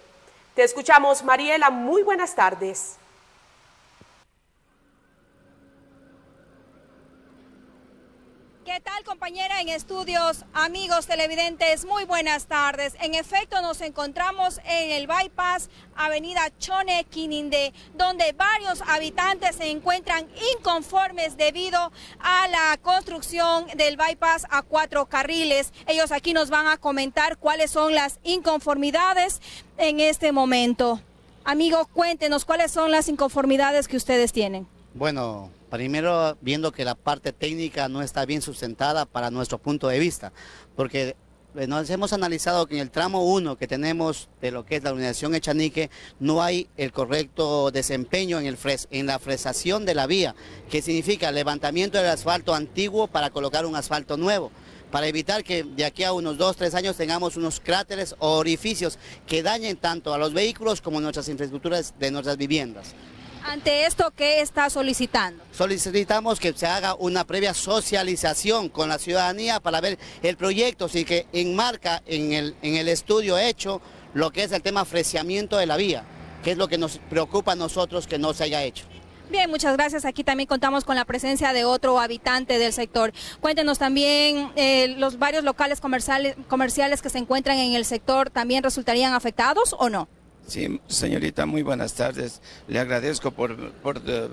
Te 0.55 0.62
escuchamos, 0.62 1.25
Mariela. 1.25 1.71
Muy 1.71 2.03
buenas 2.03 2.35
tardes. 2.35 3.00
¿Qué 8.73 8.79
tal 8.79 9.03
compañera 9.03 9.61
en 9.61 9.69
estudios? 9.69 10.45
Amigos 10.55 11.09
televidentes, 11.09 11.85
muy 11.85 12.05
buenas 12.05 12.47
tardes. 12.47 12.95
En 13.00 13.17
efecto, 13.17 13.61
nos 13.62 13.81
encontramos 13.81 14.61
en 14.65 14.93
el 14.93 15.09
bypass 15.09 15.69
Avenida 15.97 16.43
Chone 16.61 17.03
Quininde, 17.11 17.73
donde 17.95 18.33
varios 18.33 18.81
habitantes 18.83 19.57
se 19.57 19.73
encuentran 19.73 20.29
inconformes 20.55 21.37
debido 21.37 21.91
a 22.21 22.47
la 22.47 22.79
construcción 22.81 23.67
del 23.77 23.97
bypass 23.97 24.47
a 24.50 24.62
cuatro 24.62 25.07
carriles. 25.07 25.73
Ellos 25.89 26.12
aquí 26.12 26.33
nos 26.33 26.49
van 26.49 26.69
a 26.69 26.77
comentar 26.77 27.39
cuáles 27.39 27.73
son 27.73 27.93
las 27.97 28.21
inconformidades 28.23 29.43
en 29.79 29.99
este 29.99 30.31
momento. 30.31 31.00
Amigo, 31.43 31.89
cuéntenos 31.93 32.45
cuáles 32.45 32.71
son 32.71 32.93
las 32.93 33.09
inconformidades 33.09 33.89
que 33.89 33.97
ustedes 33.97 34.33
tienen. 34.33 34.69
Bueno, 34.95 35.50
Primero, 35.71 36.37
viendo 36.41 36.73
que 36.73 36.85
la 36.85 36.97
parte 36.97 37.33
técnica 37.33 37.89
no 37.89 38.03
está 38.03 38.27
bien 38.27 38.43
sustentada 38.43 39.07
para 39.07 39.31
nuestro 39.31 39.59
punto 39.59 39.87
de 39.87 40.00
vista, 40.00 40.33
porque 40.75 41.15
eh, 41.55 41.67
nos 41.69 41.89
hemos 41.91 42.12
analizado 42.12 42.67
que 42.67 42.75
en 42.75 42.81
el 42.81 42.91
tramo 42.91 43.25
1 43.25 43.57
que 43.57 43.69
tenemos 43.69 44.29
de 44.41 44.50
lo 44.50 44.67
que 44.67 44.77
es 44.77 44.83
la 44.83 44.91
organización 44.91 45.35
Echanique 45.35 45.91
no 46.19 46.43
hay 46.43 46.69
el 46.77 46.93
correcto 46.93 47.71
desempeño 47.71 48.41
en, 48.41 48.47
el 48.47 48.57
en 48.91 49.07
la 49.07 49.21
fresación 49.21 49.85
de 49.85 49.95
la 49.95 50.09
vía, 50.09 50.35
que 50.69 50.83
significa 50.83 51.31
levantamiento 51.31 51.99
del 51.99 52.09
asfalto 52.09 52.53
antiguo 52.53 53.07
para 53.07 53.31
colocar 53.31 53.65
un 53.65 53.77
asfalto 53.77 54.17
nuevo 54.17 54.50
para 54.91 55.07
evitar 55.07 55.45
que 55.45 55.62
de 55.62 55.85
aquí 55.85 56.03
a 56.03 56.12
unos 56.12 56.37
2, 56.37 56.57
3 56.57 56.75
años 56.75 56.97
tengamos 56.97 57.37
unos 57.37 57.61
cráteres 57.61 58.17
o 58.19 58.37
orificios 58.39 58.99
que 59.25 59.41
dañen 59.41 59.77
tanto 59.77 60.12
a 60.12 60.19
los 60.19 60.33
vehículos 60.33 60.81
como 60.81 61.00
nuestras 61.00 61.29
infraestructuras 61.29 61.95
de 61.99 62.11
nuestras 62.11 62.37
viviendas. 62.37 62.95
Ante 63.44 63.87
esto, 63.87 64.12
¿qué 64.14 64.40
está 64.40 64.70
solicitando? 64.70 65.42
Solicitamos 65.52 66.38
que 66.38 66.52
se 66.52 66.66
haga 66.66 66.94
una 66.94 67.25
previa 67.25 67.54
socialización 67.54 68.68
con 68.68 68.88
la 68.88 68.99
ciudadanía 68.99 69.61
para 69.61 69.80
ver 69.80 69.99
el 70.23 70.37
proyecto, 70.37 70.88
si 70.88 71.04
que 71.04 71.26
enmarca 71.32 72.02
en 72.06 72.32
el, 72.32 72.56
en 72.62 72.76
el 72.76 72.88
estudio 72.88 73.38
hecho 73.38 73.80
lo 74.14 74.30
que 74.30 74.44
es 74.44 74.52
el 74.52 74.62
tema 74.62 74.85
freciamiento 74.85 75.56
de 75.56 75.66
la 75.66 75.76
vía, 75.76 76.04
que 76.44 76.52
es 76.52 76.59
lo 76.59 76.68
que 76.68 76.78
nos 76.78 76.99
preocupa 77.11 77.52
a 77.52 77.56
nosotros 77.56 78.06
que 78.06 78.18
no 78.18 78.35
se 78.35 78.44
haya 78.44 78.62
hecho. 78.62 78.85
Bien, 79.30 79.49
muchas 79.49 79.76
gracias. 79.76 80.04
Aquí 80.04 80.25
también 80.25 80.49
contamos 80.49 80.85
con 80.85 80.97
la 80.97 81.04
presencia 81.04 81.52
de 81.52 81.64
otro 81.64 82.00
habitante 82.00 82.59
del 82.59 82.73
sector. 82.73 83.12
Cuéntenos 83.40 83.78
también, 83.78 84.50
eh, 84.56 84.88
¿los 84.99 85.20
varios 85.20 85.44
locales 85.44 85.80
comerciales, 85.80 86.35
comerciales 86.49 87.00
que 87.00 87.11
se 87.11 87.18
encuentran 87.18 87.56
en 87.59 87.75
el 87.75 87.85
sector 87.85 88.30
también 88.30 88.64
resultarían 88.64 89.14
afectados 89.14 89.76
o 89.78 89.88
no? 89.88 90.09
Sí, 90.50 90.80
señorita, 90.88 91.47
muy 91.47 91.62
buenas 91.62 91.95
tardes. 91.95 92.42
Le 92.66 92.80
agradezco 92.80 93.30
por, 93.30 93.57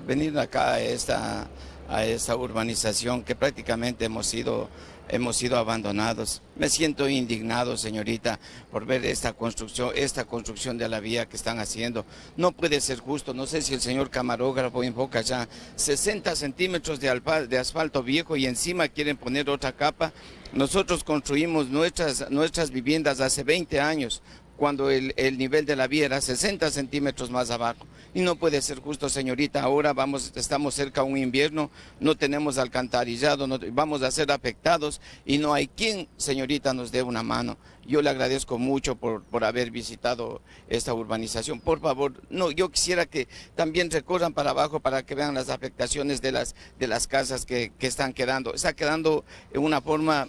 venir 0.04 0.36
acá 0.40 0.74
a 0.74 0.82
esta, 0.82 1.48
a 1.88 2.06
esta 2.06 2.36
urbanización 2.36 3.22
que 3.22 3.36
prácticamente 3.36 4.06
hemos 4.06 4.26
sido, 4.26 4.68
hemos 5.10 5.38
sido 5.38 5.60
abandonados. 5.60 6.42
Me 6.56 6.70
siento 6.70 7.08
indignado, 7.08 7.78
señorita, 7.78 8.40
por 8.72 8.88
ver 8.88 9.06
esta 9.06 9.34
construcción, 9.34 9.92
esta 9.94 10.26
construcción 10.26 10.80
de 10.80 10.90
la 10.90 11.00
vía 11.00 11.30
que 11.30 11.36
están 11.36 11.60
haciendo. 11.60 12.04
No 12.36 12.52
puede 12.52 12.82
ser 12.82 12.98
justo. 12.98 13.36
No 13.36 13.46
sé 13.46 13.62
si 13.62 13.76
el 13.76 13.82
señor 13.82 14.10
camarógrafo 14.10 14.84
invoca 14.84 15.22
ya 15.22 15.48
60 15.76 16.36
centímetros 16.36 17.00
de, 17.00 17.22
de 17.48 17.60
asfalto 17.60 18.02
viejo 18.02 18.36
y 18.36 18.48
encima 18.48 18.88
quieren 18.88 19.18
poner 19.18 19.52
otra 19.52 19.72
capa. 19.72 20.14
Nosotros 20.52 21.04
construimos 21.04 21.68
nuestras, 21.68 22.32
nuestras 22.32 22.72
viviendas 22.72 23.20
hace 23.20 23.44
20 23.44 23.80
años 23.80 24.24
cuando 24.58 24.90
el, 24.90 25.14
nivel 25.38 25.66
de 25.66 25.76
la 25.76 25.88
vía 25.88 26.06
era 26.06 26.20
60 26.20 26.70
centímetros 26.72 27.30
más 27.30 27.52
abajo. 27.52 27.86
Y 28.14 28.22
no 28.22 28.36
puede 28.36 28.62
ser 28.62 28.80
justo, 28.80 29.08
señorita, 29.08 29.62
ahora 29.62 29.94
vamos, 29.94 30.34
estamos 30.36 30.74
cerca 30.74 31.02
a 31.02 31.04
un 31.04 31.18
invierno, 31.18 31.70
no 32.00 32.16
tenemos 32.16 32.58
alcantarillado, 32.58 33.48
vamos 33.72 34.02
a 34.02 34.12
ser 34.12 34.32
afectados 34.32 35.00
y 35.26 35.38
no 35.38 35.54
hay 35.54 35.68
quien, 35.68 36.08
señorita, 36.18 36.74
nos 36.74 36.92
dé 36.92 37.04
una 37.04 37.22
mano. 37.22 37.58
Yo 37.86 38.02
le 38.02 38.10
agradezco 38.10 38.58
mucho 38.58 38.96
por, 38.96 39.24
por 39.24 39.46
haber 39.46 39.72
visitado 39.72 40.42
esta 40.68 40.94
urbanización. 40.94 41.62
Por 41.62 41.80
favor, 41.80 42.14
no, 42.30 42.52
yo 42.52 42.70
quisiera 42.70 43.06
que 43.06 43.30
también 43.56 43.90
recorran 43.90 44.34
para 44.34 44.50
abajo 44.50 44.82
para 44.82 45.06
que 45.06 45.16
vean 45.16 45.36
las 45.36 45.50
afectaciones 45.50 46.22
de 46.22 46.34
las, 46.34 46.56
de 46.80 46.88
las 46.88 47.08
casas 47.08 47.46
que, 47.46 47.72
que 47.78 47.88
están 47.88 48.14
quedando. 48.14 48.54
Está 48.54 48.74
quedando 48.74 49.24
en 49.54 49.64
una 49.64 49.80
forma 49.80 50.28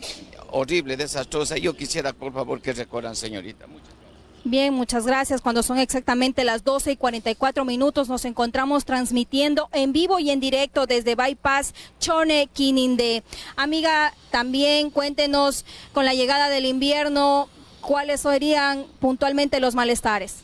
horrible, 0.50 0.96
desastrosa. 0.96 1.56
Yo 1.56 1.74
quisiera, 1.74 2.12
por 2.12 2.32
favor, 2.32 2.60
que 2.60 2.72
recorran, 2.72 3.16
señorita. 3.16 3.66
Muchas 3.66 3.97
Bien, 4.44 4.72
muchas 4.72 5.04
gracias. 5.04 5.40
Cuando 5.40 5.62
son 5.62 5.78
exactamente 5.78 6.44
las 6.44 6.64
12 6.64 6.92
y 6.92 6.96
44 6.96 7.64
minutos, 7.64 8.08
nos 8.08 8.24
encontramos 8.24 8.84
transmitiendo 8.84 9.68
en 9.72 9.92
vivo 9.92 10.20
y 10.20 10.30
en 10.30 10.40
directo 10.40 10.86
desde 10.86 11.16
Bypass 11.16 11.74
Chone 11.98 12.48
Quininde. 12.52 13.24
Amiga, 13.56 14.14
también 14.30 14.90
cuéntenos 14.90 15.64
con 15.92 16.04
la 16.04 16.14
llegada 16.14 16.48
del 16.48 16.66
invierno, 16.66 17.48
cuáles 17.80 18.20
serían 18.20 18.86
puntualmente 19.00 19.60
los 19.60 19.74
malestares. 19.74 20.36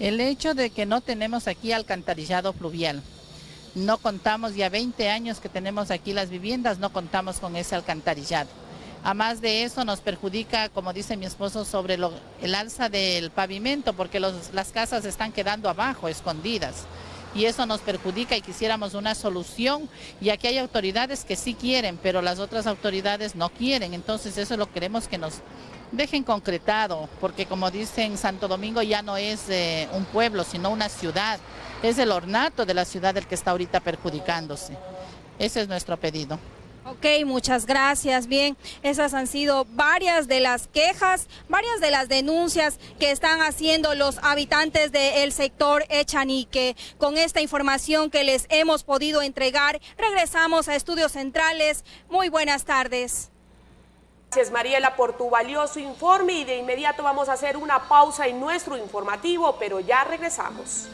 El 0.00 0.18
hecho 0.20 0.54
de 0.54 0.70
que 0.70 0.86
no 0.86 1.00
tenemos 1.00 1.46
aquí 1.48 1.72
alcantarillado 1.72 2.52
fluvial. 2.52 3.02
No 3.74 3.98
contamos 3.98 4.54
ya 4.54 4.68
20 4.68 5.10
años 5.10 5.38
que 5.38 5.48
tenemos 5.48 5.90
aquí 5.90 6.12
las 6.12 6.28
viviendas, 6.28 6.78
no 6.78 6.92
contamos 6.92 7.38
con 7.40 7.56
ese 7.56 7.74
alcantarillado 7.74 8.61
a 9.04 9.14
más 9.14 9.40
de 9.40 9.64
eso 9.64 9.84
nos 9.84 10.00
perjudica, 10.00 10.68
como 10.68 10.92
dice 10.92 11.16
mi 11.16 11.26
esposo, 11.26 11.64
sobre 11.64 11.98
el 12.40 12.54
alza 12.54 12.88
del 12.88 13.30
pavimento, 13.30 13.94
porque 13.94 14.20
las 14.20 14.72
casas 14.72 15.04
están 15.04 15.32
quedando 15.32 15.68
abajo, 15.68 16.06
escondidas. 16.06 16.86
Y 17.34 17.46
eso 17.46 17.66
nos 17.66 17.80
perjudica 17.80 18.36
y 18.36 18.42
quisiéramos 18.42 18.94
una 18.94 19.14
solución. 19.14 19.88
Y 20.20 20.30
aquí 20.30 20.46
hay 20.46 20.58
autoridades 20.58 21.24
que 21.24 21.34
sí 21.34 21.54
quieren, 21.54 21.98
pero 22.00 22.22
las 22.22 22.38
otras 22.38 22.66
autoridades 22.66 23.34
no 23.34 23.48
quieren. 23.48 23.94
Entonces 23.94 24.38
eso 24.38 24.56
lo 24.56 24.70
queremos 24.70 25.08
que 25.08 25.18
nos 25.18 25.40
dejen 25.90 26.22
concretado, 26.22 27.08
porque 27.20 27.46
como 27.46 27.70
dicen, 27.70 28.16
Santo 28.16 28.48
Domingo 28.48 28.82
ya 28.82 29.02
no 29.02 29.16
es 29.16 29.48
eh, 29.48 29.88
un 29.94 30.04
pueblo, 30.04 30.44
sino 30.44 30.70
una 30.70 30.88
ciudad. 30.88 31.40
Es 31.82 31.98
el 31.98 32.12
ornato 32.12 32.66
de 32.66 32.74
la 32.74 32.84
ciudad 32.84 33.16
el 33.16 33.26
que 33.26 33.34
está 33.34 33.50
ahorita 33.50 33.80
perjudicándose. 33.80 34.76
Ese 35.38 35.62
es 35.62 35.68
nuestro 35.68 35.96
pedido. 35.96 36.38
Ok, 36.84 37.06
muchas 37.26 37.66
gracias. 37.66 38.26
Bien, 38.26 38.56
esas 38.82 39.14
han 39.14 39.28
sido 39.28 39.66
varias 39.70 40.26
de 40.26 40.40
las 40.40 40.66
quejas, 40.66 41.28
varias 41.48 41.80
de 41.80 41.92
las 41.92 42.08
denuncias 42.08 42.78
que 42.98 43.12
están 43.12 43.40
haciendo 43.40 43.94
los 43.94 44.18
habitantes 44.22 44.90
del 44.90 45.32
sector 45.32 45.84
Echanique. 45.90 46.76
Con 46.98 47.16
esta 47.16 47.40
información 47.40 48.10
que 48.10 48.24
les 48.24 48.46
hemos 48.48 48.82
podido 48.82 49.22
entregar, 49.22 49.80
regresamos 49.96 50.68
a 50.68 50.74
Estudios 50.74 51.12
Centrales. 51.12 51.84
Muy 52.10 52.28
buenas 52.30 52.64
tardes. 52.64 53.30
Gracias 54.32 54.50
Mariela 54.50 54.96
por 54.96 55.16
tu 55.16 55.28
valioso 55.28 55.78
informe 55.78 56.32
y 56.32 56.44
de 56.44 56.56
inmediato 56.56 57.02
vamos 57.02 57.28
a 57.28 57.34
hacer 57.34 57.58
una 57.58 57.86
pausa 57.86 58.26
en 58.26 58.40
nuestro 58.40 58.78
informativo, 58.78 59.56
pero 59.60 59.78
ya 59.78 60.04
regresamos. 60.04 60.88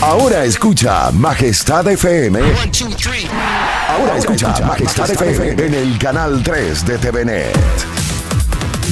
Ahora, 0.00 0.44
escucha 0.44 1.10
Majestad 1.10 1.88
FM. 1.88 2.38
Ahora 3.88 4.16
escucha 4.16 4.60
Majestad 4.64 5.10
FM 5.10 5.66
en 5.66 5.74
el 5.74 5.98
canal 5.98 6.40
3 6.40 6.86
de 6.86 6.98
TVNet. 6.98 7.56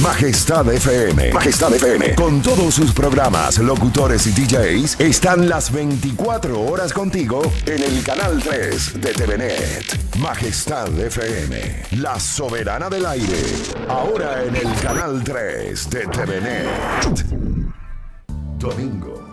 Majestad 0.03 0.69
FM. 0.73 1.33
Majestad 1.33 1.73
FM. 1.75 2.17
Con 2.17 2.43
todos 2.43 2.75
sus 2.75 2.91
programas, 2.93 3.59
locutores 3.59 4.27
y 4.27 4.33
DJs, 4.33 4.99
están 4.99 5.49
las 5.49 5.71
24 5.71 6.61
horas 6.61 6.93
contigo 6.93 7.41
en 7.65 7.85
el 7.85 8.03
canal 8.03 8.43
3 8.43 9.01
de 9.01 9.13
TVNet. 9.13 10.17
Majestad 10.19 10.89
FM. 10.99 11.85
La 12.01 12.19
soberana 12.19 12.91
del 12.91 13.07
aire. 13.07 13.45
Ahora 13.89 14.43
en 14.43 14.57
el 14.57 14.75
canal 14.83 15.23
3 15.23 15.89
de 15.89 16.01
TVNet. 16.01 17.27
Domingo. 18.59 19.26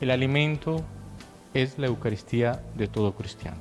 El 0.00 0.12
alimento 0.12 0.84
es 1.54 1.78
la 1.78 1.88
Eucaristía 1.88 2.62
de 2.76 2.86
todo 2.86 3.14
cristiano. 3.14 3.58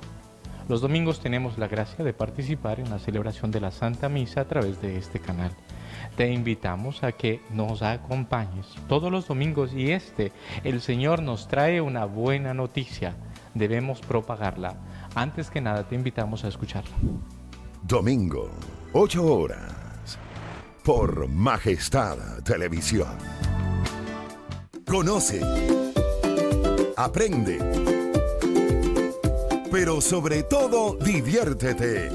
Los 0.69 0.81
domingos 0.81 1.19
tenemos 1.19 1.57
la 1.57 1.67
gracia 1.67 2.03
de 2.03 2.13
participar 2.13 2.79
en 2.79 2.89
la 2.89 2.99
celebración 2.99 3.51
de 3.51 3.61
la 3.61 3.71
Santa 3.71 4.09
Misa 4.09 4.41
a 4.41 4.45
través 4.45 4.81
de 4.81 4.97
este 4.97 5.19
canal. 5.19 5.51
Te 6.15 6.31
invitamos 6.31 7.03
a 7.03 7.13
que 7.13 7.41
nos 7.51 7.81
acompañes 7.81 8.67
todos 8.87 9.11
los 9.11 9.27
domingos 9.27 9.73
y 9.73 9.91
este, 9.91 10.31
el 10.63 10.81
Señor 10.81 11.23
nos 11.23 11.47
trae 11.47 11.79
una 11.81 12.05
buena 12.05 12.53
noticia. 12.53 13.15
Debemos 13.53 14.01
propagarla. 14.01 14.75
Antes 15.15 15.49
que 15.49 15.61
nada 15.61 15.87
te 15.87 15.95
invitamos 15.95 16.43
a 16.43 16.49
escucharla. 16.49 16.95
Domingo, 17.83 18.51
8 18.93 19.25
horas. 19.25 20.19
Por 20.83 21.27
Majestad 21.29 22.43
Televisión. 22.43 23.15
Conoce. 24.85 25.41
Aprende 26.97 27.59
pero 29.71 30.01
sobre 30.01 30.43
todo 30.43 30.95
diviértete. 30.95 32.09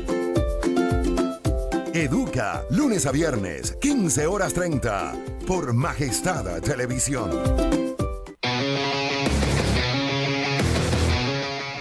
Educa, 1.94 2.64
lunes 2.70 3.06
a 3.06 3.12
viernes, 3.12 3.76
15 3.80 4.26
horas 4.26 4.54
30, 4.54 5.14
por 5.46 5.72
Majestad 5.74 6.60
Televisión. 6.60 7.30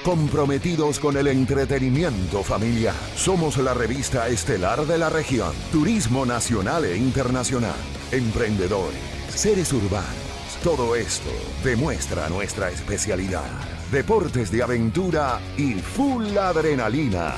Comprometidos 0.04 1.00
con 1.00 1.16
el 1.16 1.28
entretenimiento 1.28 2.44
familiar. 2.44 2.96
Somos 3.16 3.58
la 3.58 3.74
revista 3.74 4.28
estelar 4.28 4.86
de 4.86 4.98
la 4.98 5.10
región. 5.10 5.54
Turismo 5.72 6.26
nacional 6.26 6.86
e 6.86 6.98
internacional. 6.98 7.76
Emprendedores. 8.12 9.00
Seres 9.30 9.72
urbanos. 9.72 10.31
Todo 10.64 10.96
esto 10.96 11.32
demuestra 11.64 12.30
nuestra 12.30 12.70
especialidad 12.70 13.50
deportes 13.92 14.50
de 14.52 14.64
aventura 14.64 15.40
y 15.58 15.74
full 15.74 16.38
adrenalina. 16.38 17.34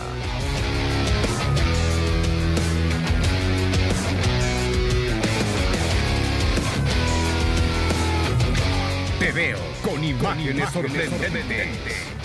Te 9.19 9.31
veo 9.31 9.57
con 9.81 10.03
imágenes, 10.03 10.69
sorprendentes, 10.69 11.67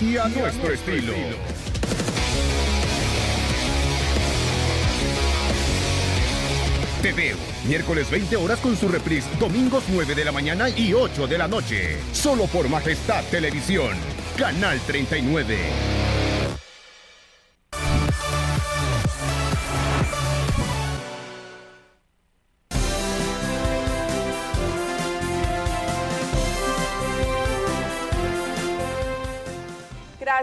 y 0.01 0.17
a, 0.19 0.29
nuestro, 0.29 0.73
estilo. 0.73 1.15
Te 7.03 7.13
veo 7.13 7.37
miércoles 7.65 8.11
20 8.11 8.37
horas 8.37 8.59
con 8.59 8.77
su 8.77 8.89
reprise, 8.89 9.29
domingos 9.39 9.85
9 9.89 10.17
de 10.17 10.25
la 10.25 10.33
mañana 10.33 10.69
y 10.69 10.95
8 10.95 11.29
de 11.29 11.39
la 11.39 11.47
noche. 11.47 11.97
Solo 12.13 12.47
por 12.47 12.69
Majestad 12.69 13.23
Televisión. 13.31 13.97
Canal 14.37 14.81
39. 14.81 15.98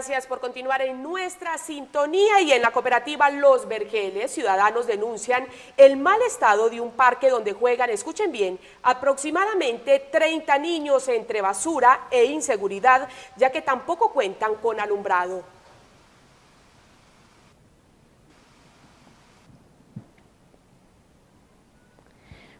Gracias 0.06 0.28
por 0.28 0.38
continuar 0.38 0.82
en 0.82 1.02
nuestra 1.02 1.58
sintonía 1.58 2.40
y 2.40 2.52
en 2.52 2.62
la 2.62 2.70
cooperativa 2.70 3.28
Los 3.28 3.66
Vergeles. 3.66 4.30
Ciudadanos 4.30 4.86
denuncian 4.86 5.44
el 5.76 5.96
mal 5.96 6.22
estado 6.22 6.70
de 6.70 6.80
un 6.80 6.92
parque 6.92 7.28
donde 7.28 7.52
juegan, 7.52 7.90
escuchen 7.90 8.30
bien, 8.30 8.56
aproximadamente 8.84 9.98
30 9.98 10.58
niños 10.58 11.08
entre 11.08 11.40
basura 11.40 12.06
e 12.12 12.24
inseguridad, 12.26 13.08
ya 13.34 13.50
que 13.50 13.62
tampoco 13.62 14.12
cuentan 14.12 14.54
con 14.54 14.78
alumbrado. 14.78 15.55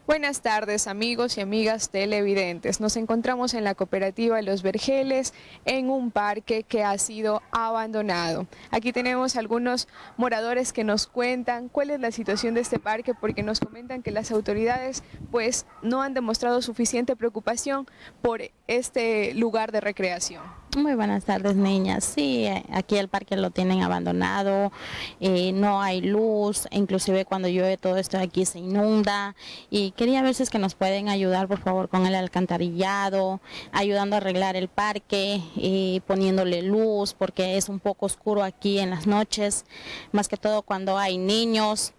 Buenas 0.07 0.39
tardes 0.39 0.87
amigos 0.87 1.37
y 1.37 1.41
amigas 1.41 1.89
televidentes. 1.89 2.79
Nos 2.79 2.95
encontramos 2.95 3.53
en 3.53 3.65
la 3.65 3.75
cooperativa 3.75 4.41
Los 4.41 4.63
Vergeles 4.63 5.33
en 5.65 5.89
un 5.89 6.11
parque 6.11 6.63
que 6.63 6.81
ha 6.81 6.97
sido 6.97 7.41
abandonado. 7.51 8.47
Aquí 8.71 8.93
tenemos 8.93 9.35
algunos 9.35 9.89
moradores 10.15 10.71
que 10.71 10.85
nos 10.85 11.07
cuentan 11.07 11.67
cuál 11.67 11.89
es 11.89 11.99
la 11.99 12.11
situación 12.11 12.53
de 12.53 12.61
este 12.61 12.79
parque 12.79 13.15
porque 13.15 13.43
nos 13.43 13.59
comentan 13.59 14.01
que 14.01 14.11
las 14.11 14.31
autoridades 14.31 15.03
pues 15.29 15.65
no 15.81 16.01
han 16.01 16.13
demostrado 16.13 16.61
suficiente 16.61 17.17
preocupación 17.17 17.85
por 18.21 18.41
este 18.67 19.33
lugar 19.33 19.73
de 19.73 19.81
recreación. 19.81 20.41
Muy 20.75 20.93
buenas 20.93 21.23
tardes, 21.23 21.55
niñas. 21.55 22.03
Sí, 22.03 22.45
eh, 22.45 22.63
aquí 22.71 22.97
el 22.97 23.07
parque 23.07 23.35
lo 23.35 23.49
tienen 23.49 23.81
abandonado, 23.81 24.71
eh, 25.19 25.51
no 25.51 25.81
hay 25.81 26.01
luz, 26.01 26.67
inclusive 26.71 27.25
cuando 27.25 27.47
llueve 27.47 27.77
todo 27.77 27.97
esto 27.97 28.19
aquí 28.19 28.45
se 28.45 28.59
inunda. 28.59 29.35
Y 29.71 29.91
quería 29.91 30.21
ver 30.21 30.35
si 30.35 30.43
es 30.43 30.49
que 30.51 30.59
nos 30.59 30.75
pueden 30.75 31.09
ayudar, 31.09 31.47
por 31.47 31.59
favor, 31.59 31.89
con 31.89 32.05
el 32.05 32.13
alcantarillado, 32.13 33.39
ayudando 33.71 34.15
a 34.15 34.17
arreglar 34.17 34.55
el 34.55 34.67
parque, 34.67 35.41
y 35.55 36.01
poniéndole 36.05 36.61
luz, 36.61 37.13
porque 37.13 37.57
es 37.57 37.69
un 37.69 37.79
poco 37.79 38.05
oscuro 38.05 38.43
aquí 38.43 38.77
en 38.77 38.91
las 38.91 39.07
noches, 39.07 39.65
más 40.11 40.27
que 40.27 40.37
todo 40.37 40.61
cuando 40.61 40.97
hay 40.97 41.17
niños. 41.17 41.93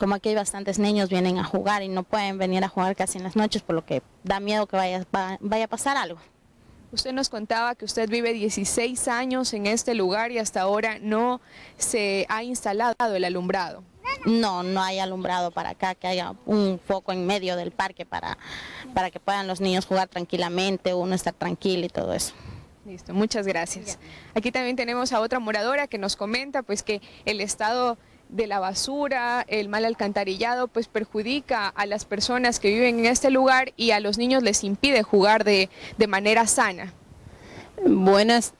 Como 0.00 0.16
aquí 0.16 0.30
hay 0.30 0.34
bastantes 0.34 0.80
niños, 0.80 1.10
vienen 1.10 1.38
a 1.38 1.44
jugar 1.44 1.84
y 1.84 1.88
no 1.88 2.02
pueden 2.02 2.38
venir 2.38 2.64
a 2.64 2.68
jugar 2.68 2.96
casi 2.96 3.18
en 3.18 3.24
las 3.24 3.36
noches, 3.36 3.62
por 3.62 3.76
lo 3.76 3.84
que 3.84 4.02
da 4.24 4.40
miedo 4.40 4.66
que 4.66 4.76
vaya, 4.76 5.06
vaya 5.40 5.64
a 5.66 5.68
pasar 5.68 5.96
algo. 5.96 6.18
Usted 6.92 7.12
nos 7.12 7.28
contaba 7.28 7.74
que 7.74 7.84
usted 7.84 8.08
vive 8.08 8.32
16 8.32 9.08
años 9.08 9.52
en 9.54 9.66
este 9.66 9.94
lugar 9.94 10.30
y 10.30 10.38
hasta 10.38 10.60
ahora 10.60 10.98
no 11.00 11.40
se 11.76 12.26
ha 12.28 12.42
instalado 12.42 12.94
el 13.14 13.24
alumbrado. 13.24 13.82
No, 14.24 14.62
no 14.62 14.82
hay 14.82 14.98
alumbrado 14.98 15.50
para 15.50 15.70
acá, 15.70 15.94
que 15.94 16.06
haya 16.06 16.34
un 16.46 16.80
foco 16.84 17.12
en 17.12 17.26
medio 17.26 17.56
del 17.56 17.70
parque 17.70 18.06
para, 18.06 18.38
para 18.94 19.10
que 19.10 19.20
puedan 19.20 19.46
los 19.46 19.60
niños 19.60 19.84
jugar 19.86 20.08
tranquilamente, 20.08 20.94
uno 20.94 21.14
estar 21.14 21.34
tranquilo 21.34 21.86
y 21.86 21.88
todo 21.88 22.12
eso. 22.14 22.34
Listo, 22.86 23.12
muchas 23.14 23.46
gracias. 23.46 23.98
Aquí 24.34 24.52
también 24.52 24.76
tenemos 24.76 25.12
a 25.12 25.20
otra 25.20 25.40
moradora 25.40 25.88
que 25.88 25.98
nos 25.98 26.14
comenta 26.14 26.62
pues 26.62 26.84
que 26.84 27.02
el 27.24 27.40
estado 27.40 27.98
de 28.28 28.46
la 28.46 28.58
basura, 28.58 29.44
el 29.48 29.68
mal 29.68 29.84
alcantarillado, 29.84 30.68
pues 30.68 30.88
perjudica 30.88 31.68
a 31.68 31.86
las 31.86 32.04
personas 32.04 32.60
que 32.60 32.68
viven 32.68 33.00
en 33.00 33.06
este 33.06 33.30
lugar 33.30 33.72
y 33.76 33.92
a 33.92 34.00
los 34.00 34.18
niños 34.18 34.42
les 34.42 34.64
impide 34.64 35.02
jugar 35.02 35.44
de, 35.44 35.68
manera 36.08 36.46
sana. 36.46 36.92
Buenas, 37.84 38.54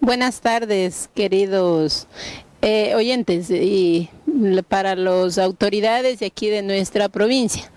buenas 0.00 0.40
tardes, 0.40 1.08
queridos 1.14 2.06
eh, 2.62 2.94
oyentes 2.94 3.50
y 3.50 4.08
para 4.68 4.96
las 4.96 5.38
autoridades 5.38 6.20
de 6.20 6.26
aquí 6.26 6.48
de 6.48 6.62
nuestra 6.62 7.08
provincia. 7.08 7.70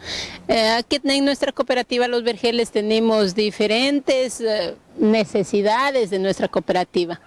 Eh, 0.48 0.70
aquí 0.70 1.00
en 1.04 1.26
nuestra 1.26 1.52
cooperativa 1.52 2.08
Los 2.08 2.24
Vergeles 2.24 2.72
tenemos 2.72 3.36
diferentes 3.36 4.42
eh, 4.42 4.76
necesidades 4.98 6.10
de 6.10 6.20
nuestra 6.20 6.48
cooperativa. 6.48 7.22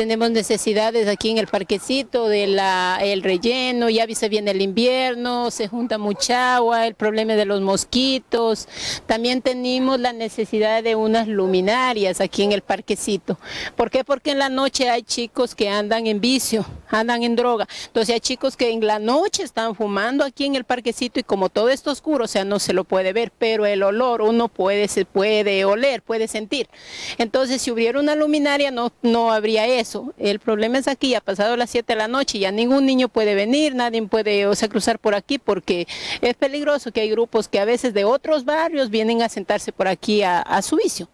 Tenemos 0.00 0.30
necesidades 0.30 1.06
aquí 1.08 1.28
en 1.28 1.36
el 1.36 1.46
parquecito 1.46 2.26
del 2.26 2.58
el 3.02 3.22
relleno, 3.22 3.90
ya 3.90 4.06
se 4.14 4.30
viene 4.30 4.52
el 4.52 4.62
invierno, 4.62 5.50
se 5.50 5.68
junta 5.68 5.98
mucha 5.98 6.56
agua, 6.56 6.86
el 6.86 6.94
problema 6.94 7.34
de 7.34 7.44
los 7.44 7.60
mosquitos. 7.60 8.66
También 9.04 9.42
tenemos 9.42 10.00
la 10.00 10.14
necesidad 10.14 10.82
de 10.82 10.94
unas 10.94 11.28
luminarias 11.28 12.22
aquí 12.22 12.44
en 12.44 12.52
el 12.52 12.62
parquecito. 12.62 13.38
¿Por 13.76 13.90
qué? 13.90 14.02
Porque 14.02 14.30
en 14.30 14.38
la 14.38 14.48
noche 14.48 14.88
hay 14.88 15.02
chicos 15.02 15.54
que 15.54 15.68
andan 15.68 16.06
en 16.06 16.18
vicio, 16.22 16.64
andan 16.88 17.22
en 17.22 17.36
droga. 17.36 17.68
Entonces 17.88 18.14
hay 18.14 18.20
chicos 18.20 18.56
que 18.56 18.70
en 18.70 18.86
la 18.86 18.98
noche 18.98 19.42
están 19.42 19.74
fumando 19.74 20.24
aquí 20.24 20.46
en 20.46 20.54
el 20.54 20.64
parquecito 20.64 21.20
y 21.20 21.24
como 21.24 21.50
todo 21.50 21.68
está 21.68 21.90
oscuro, 21.90 22.24
o 22.24 22.28
sea, 22.28 22.46
no 22.46 22.58
se 22.58 22.72
lo 22.72 22.84
puede 22.84 23.12
ver, 23.12 23.32
pero 23.36 23.66
el 23.66 23.82
olor 23.82 24.22
uno 24.22 24.48
puede, 24.48 24.88
se 24.88 25.04
puede 25.04 25.66
oler, 25.66 26.00
puede 26.00 26.26
sentir. 26.26 26.70
Entonces 27.18 27.60
si 27.60 27.70
hubiera 27.70 28.00
una 28.00 28.14
luminaria 28.14 28.70
no, 28.70 28.94
no 29.02 29.30
habría 29.30 29.66
eso 29.66 29.89
El 30.18 30.38
problema 30.38 30.78
es 30.78 30.88
aquí, 30.88 31.14
ha 31.14 31.20
pasado 31.20 31.56
las 31.56 31.70
7 31.70 31.92
de 31.92 31.98
la 31.98 32.08
noche, 32.08 32.38
ya 32.38 32.50
ningún 32.50 32.86
niño 32.86 33.08
puede 33.08 33.34
venir, 33.34 33.74
nadie 33.74 34.02
puede, 34.02 34.46
o 34.46 34.54
sea, 34.54 34.68
cruzar 34.68 34.98
por 34.98 35.14
aquí 35.14 35.38
porque 35.38 35.86
es 36.20 36.34
peligroso 36.34 36.92
que 36.92 37.00
hay 37.00 37.10
grupos 37.10 37.48
que 37.48 37.60
a 37.60 37.64
veces 37.64 37.94
de 37.94 38.04
otros 38.04 38.44
barrios 38.44 38.90
vienen 38.90 39.22
a 39.22 39.28
sentarse 39.28 39.72
por 39.72 39.88
aquí 39.88 40.22
a, 40.22 40.62
su 40.62 40.76
vicio. 40.76 41.08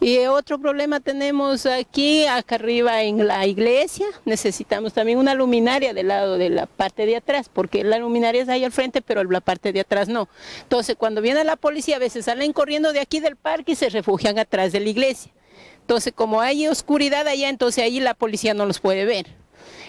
Y 0.00 0.18
otro 0.26 0.60
problema 0.60 1.00
tenemos 1.00 1.66
aquí, 1.66 2.24
acá 2.26 2.54
arriba 2.54 3.02
en 3.02 3.26
la 3.26 3.44
iglesia, 3.46 4.06
necesitamos 4.24 4.92
también 4.92 5.18
una 5.18 5.34
luminaria 5.34 5.92
del 5.92 6.08
lado 6.08 6.38
de 6.38 6.50
la 6.50 6.66
parte 6.66 7.04
de 7.04 7.16
atrás, 7.16 7.50
porque 7.52 7.82
la 7.82 7.98
luminaria 7.98 8.42
es 8.42 8.48
ahí 8.48 8.64
al 8.64 8.70
frente, 8.70 9.02
pero 9.02 9.24
la 9.24 9.40
parte 9.40 9.72
de 9.72 9.80
atrás 9.80 10.08
no. 10.08 10.28
Entonces, 10.62 10.94
cuando 10.96 11.20
viene 11.20 11.42
la 11.42 11.56
policía, 11.56 11.96
a 11.96 11.98
veces 11.98 12.26
salen 12.26 12.52
corriendo 12.52 12.92
de 12.92 13.00
aquí 13.00 13.18
del 13.18 13.34
parque 13.34 13.72
y 13.72 13.74
se 13.74 13.88
refugian 13.88 14.38
atrás 14.38 14.70
de 14.70 14.80
la 14.80 14.88
iglesia. 14.88 15.32
Entonces, 15.88 16.12
como 16.14 16.42
hay 16.42 16.68
oscuridad 16.68 17.26
allá, 17.26 17.48
entonces 17.48 17.82
ahí 17.82 17.98
la 17.98 18.12
policía 18.12 18.52
no 18.52 18.66
los 18.66 18.78
puede 18.78 19.06
ver. 19.06 19.24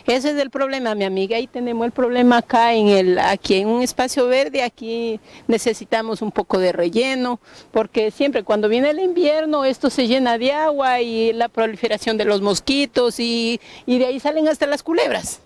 Ese 0.05 0.29
es 0.29 0.38
el 0.38 0.49
problema, 0.49 0.95
mi 0.95 1.03
amiga. 1.03 1.35
Ahí 1.35 1.45
tenemos 1.45 1.85
el 1.85 1.91
problema 1.91 2.38
acá 2.38 2.73
en 2.73 2.88
el, 2.88 3.19
aquí 3.19 3.55
en 3.55 3.67
un 3.67 3.81
espacio 3.81 4.25
verde, 4.27 4.63
aquí 4.63 5.19
necesitamos 5.47 6.21
un 6.21 6.31
poco 6.31 6.57
de 6.57 6.71
relleno, 6.71 7.41
porque 7.71 8.12
siempre 8.12 8.45
cuando 8.45 8.69
viene 8.69 8.91
el 8.91 8.99
invierno 9.01 9.65
esto 9.65 9.89
se 9.89 10.07
llena 10.07 10.38
de 10.38 10.53
agua 10.53 11.01
y 11.01 11.33
la 11.33 11.49
proliferación 11.49 12.15
de 12.15 12.23
los 12.23 12.39
mosquitos 12.39 13.19
y, 13.19 13.59
y 13.85 13.99
de 13.99 14.05
ahí 14.05 14.21
salen 14.21 14.47
hasta 14.47 14.67
las 14.67 14.83
culebras. 14.83 15.41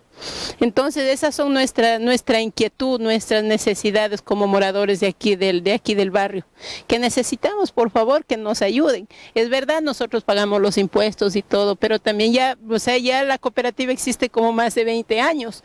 Entonces 0.60 1.12
esas 1.12 1.36
son 1.36 1.54
nuestra, 1.54 2.00
nuestra 2.00 2.42
inquietud, 2.42 3.00
nuestras 3.00 3.44
necesidades 3.44 4.22
como 4.22 4.48
moradores 4.48 5.00
de 5.00 5.08
aquí 5.08 5.36
del, 5.36 5.64
de 5.64 5.74
aquí 5.74 5.96
del 5.96 6.12
barrio, 6.12 6.46
que 6.88 7.00
necesitamos 7.00 7.72
por 7.72 7.90
favor 7.92 8.26
que 8.26 8.38
nos 8.38 8.62
ayuden. 8.62 9.08
Es 9.36 9.50
verdad, 9.50 9.82
nosotros 9.82 10.24
pagamos 10.24 10.62
los 10.62 10.78
impuestos 10.78 11.36
y 11.36 11.42
todo, 11.42 11.76
pero 11.76 12.00
también 12.00 12.34
ya, 12.34 12.58
o 12.70 12.80
sea, 12.80 12.98
ya 12.98 13.24
la 13.24 13.38
cooperativa 13.38 13.92
existe 13.92 14.30
como 14.30 14.54
más 14.54 14.76
de 14.76 14.86
20 14.86 15.20
años. 15.22 15.64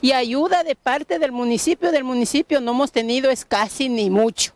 Y 0.00 0.12
ayuda 0.12 0.64
de 0.64 0.74
parte 0.74 1.18
del 1.18 1.32
municipio, 1.32 1.92
del 1.92 2.04
municipio 2.04 2.60
no 2.60 2.72
hemos 2.72 2.92
tenido 2.92 3.30
es 3.30 3.44
casi 3.44 3.88
ni 3.88 4.10
mucho 4.10 4.52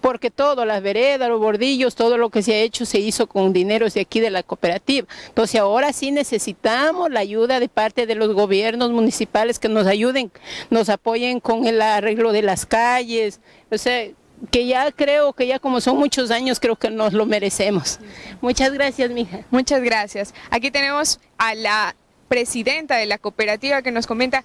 porque 0.00 0.30
todo, 0.30 0.64
las 0.64 0.82
veredas, 0.82 1.28
los 1.28 1.40
bordillos, 1.40 1.94
todo 1.94 2.18
lo 2.18 2.30
que 2.30 2.42
se 2.42 2.54
ha 2.54 2.58
hecho 2.58 2.84
se 2.86 2.98
hizo 2.98 3.26
con 3.26 3.52
dinero 3.52 3.88
de 3.88 4.00
aquí 4.00 4.20
de 4.20 4.30
la 4.30 4.42
cooperativa. 4.42 5.06
Entonces 5.28 5.60
ahora 5.60 5.92
sí 5.92 6.10
necesitamos 6.10 7.10
la 7.10 7.20
ayuda 7.20 7.60
de 7.60 7.68
parte 7.68 8.06
de 8.06 8.14
los 8.14 8.32
gobiernos 8.32 8.90
municipales 8.90 9.58
que 9.58 9.68
nos 9.68 9.86
ayuden, 9.86 10.30
nos 10.70 10.88
apoyen 10.88 11.40
con 11.40 11.66
el 11.66 11.80
arreglo 11.80 12.32
de 12.32 12.42
las 12.42 12.66
calles, 12.66 13.40
o 13.70 13.78
sea, 13.78 14.08
que 14.50 14.66
ya 14.66 14.92
creo 14.92 15.32
que 15.32 15.46
ya 15.46 15.58
como 15.58 15.80
son 15.80 15.96
muchos 15.96 16.30
años 16.30 16.60
creo 16.60 16.76
que 16.76 16.90
nos 16.90 17.12
lo 17.12 17.26
merecemos. 17.26 17.98
Muchas 18.40 18.72
gracias, 18.72 19.10
mija. 19.10 19.40
Muchas 19.50 19.82
gracias. 19.82 20.34
Aquí 20.50 20.70
tenemos 20.70 21.20
a 21.38 21.54
la 21.54 21.96
presidenta 22.28 22.96
de 22.96 23.06
la 23.06 23.18
cooperativa 23.18 23.82
que 23.82 23.92
nos 23.92 24.06
comenta 24.06 24.44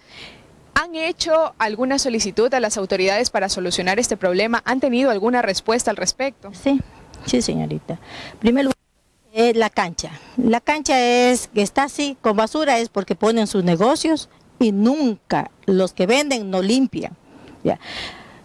¿Han 0.73 0.95
hecho 0.95 1.53
alguna 1.57 1.99
solicitud 1.99 2.53
a 2.53 2.59
las 2.59 2.77
autoridades 2.77 3.29
para 3.29 3.49
solucionar 3.49 3.99
este 3.99 4.17
problema? 4.17 4.61
¿Han 4.65 4.79
tenido 4.79 5.11
alguna 5.11 5.41
respuesta 5.41 5.91
al 5.91 5.97
respecto? 5.97 6.51
Sí, 6.53 6.79
sí 7.25 7.41
señorita. 7.41 7.99
Primero 8.39 8.71
es 9.33 9.55
la 9.55 9.69
cancha. 9.69 10.11
La 10.37 10.61
cancha 10.61 10.99
es 10.99 11.47
que 11.47 11.61
está 11.61 11.83
así 11.83 12.17
con 12.21 12.35
basura 12.35 12.79
es 12.79 12.89
porque 12.89 13.15
ponen 13.15 13.47
sus 13.47 13.63
negocios 13.63 14.29
y 14.59 14.71
nunca 14.71 15.51
los 15.65 15.93
que 15.93 16.07
venden 16.07 16.49
no 16.49 16.61
limpian. 16.61 17.15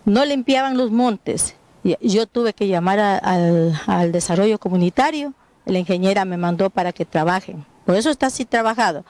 No 0.04 0.24
limpiaban 0.24 0.76
los 0.76 0.90
montes. 0.90 1.56
Yo 2.00 2.26
tuve 2.26 2.52
que 2.52 2.68
llamar 2.68 2.98
al, 2.98 3.80
al 3.86 4.12
desarrollo 4.12 4.58
comunitario. 4.58 5.34
La 5.64 5.78
ingeniera 5.78 6.24
me 6.24 6.36
mandó 6.36 6.70
para 6.70 6.92
que 6.92 7.04
trabajen. 7.04 7.64
Por 7.84 7.96
eso 7.96 8.10
está 8.10 8.26
así 8.26 8.44
trabajado 8.44 9.04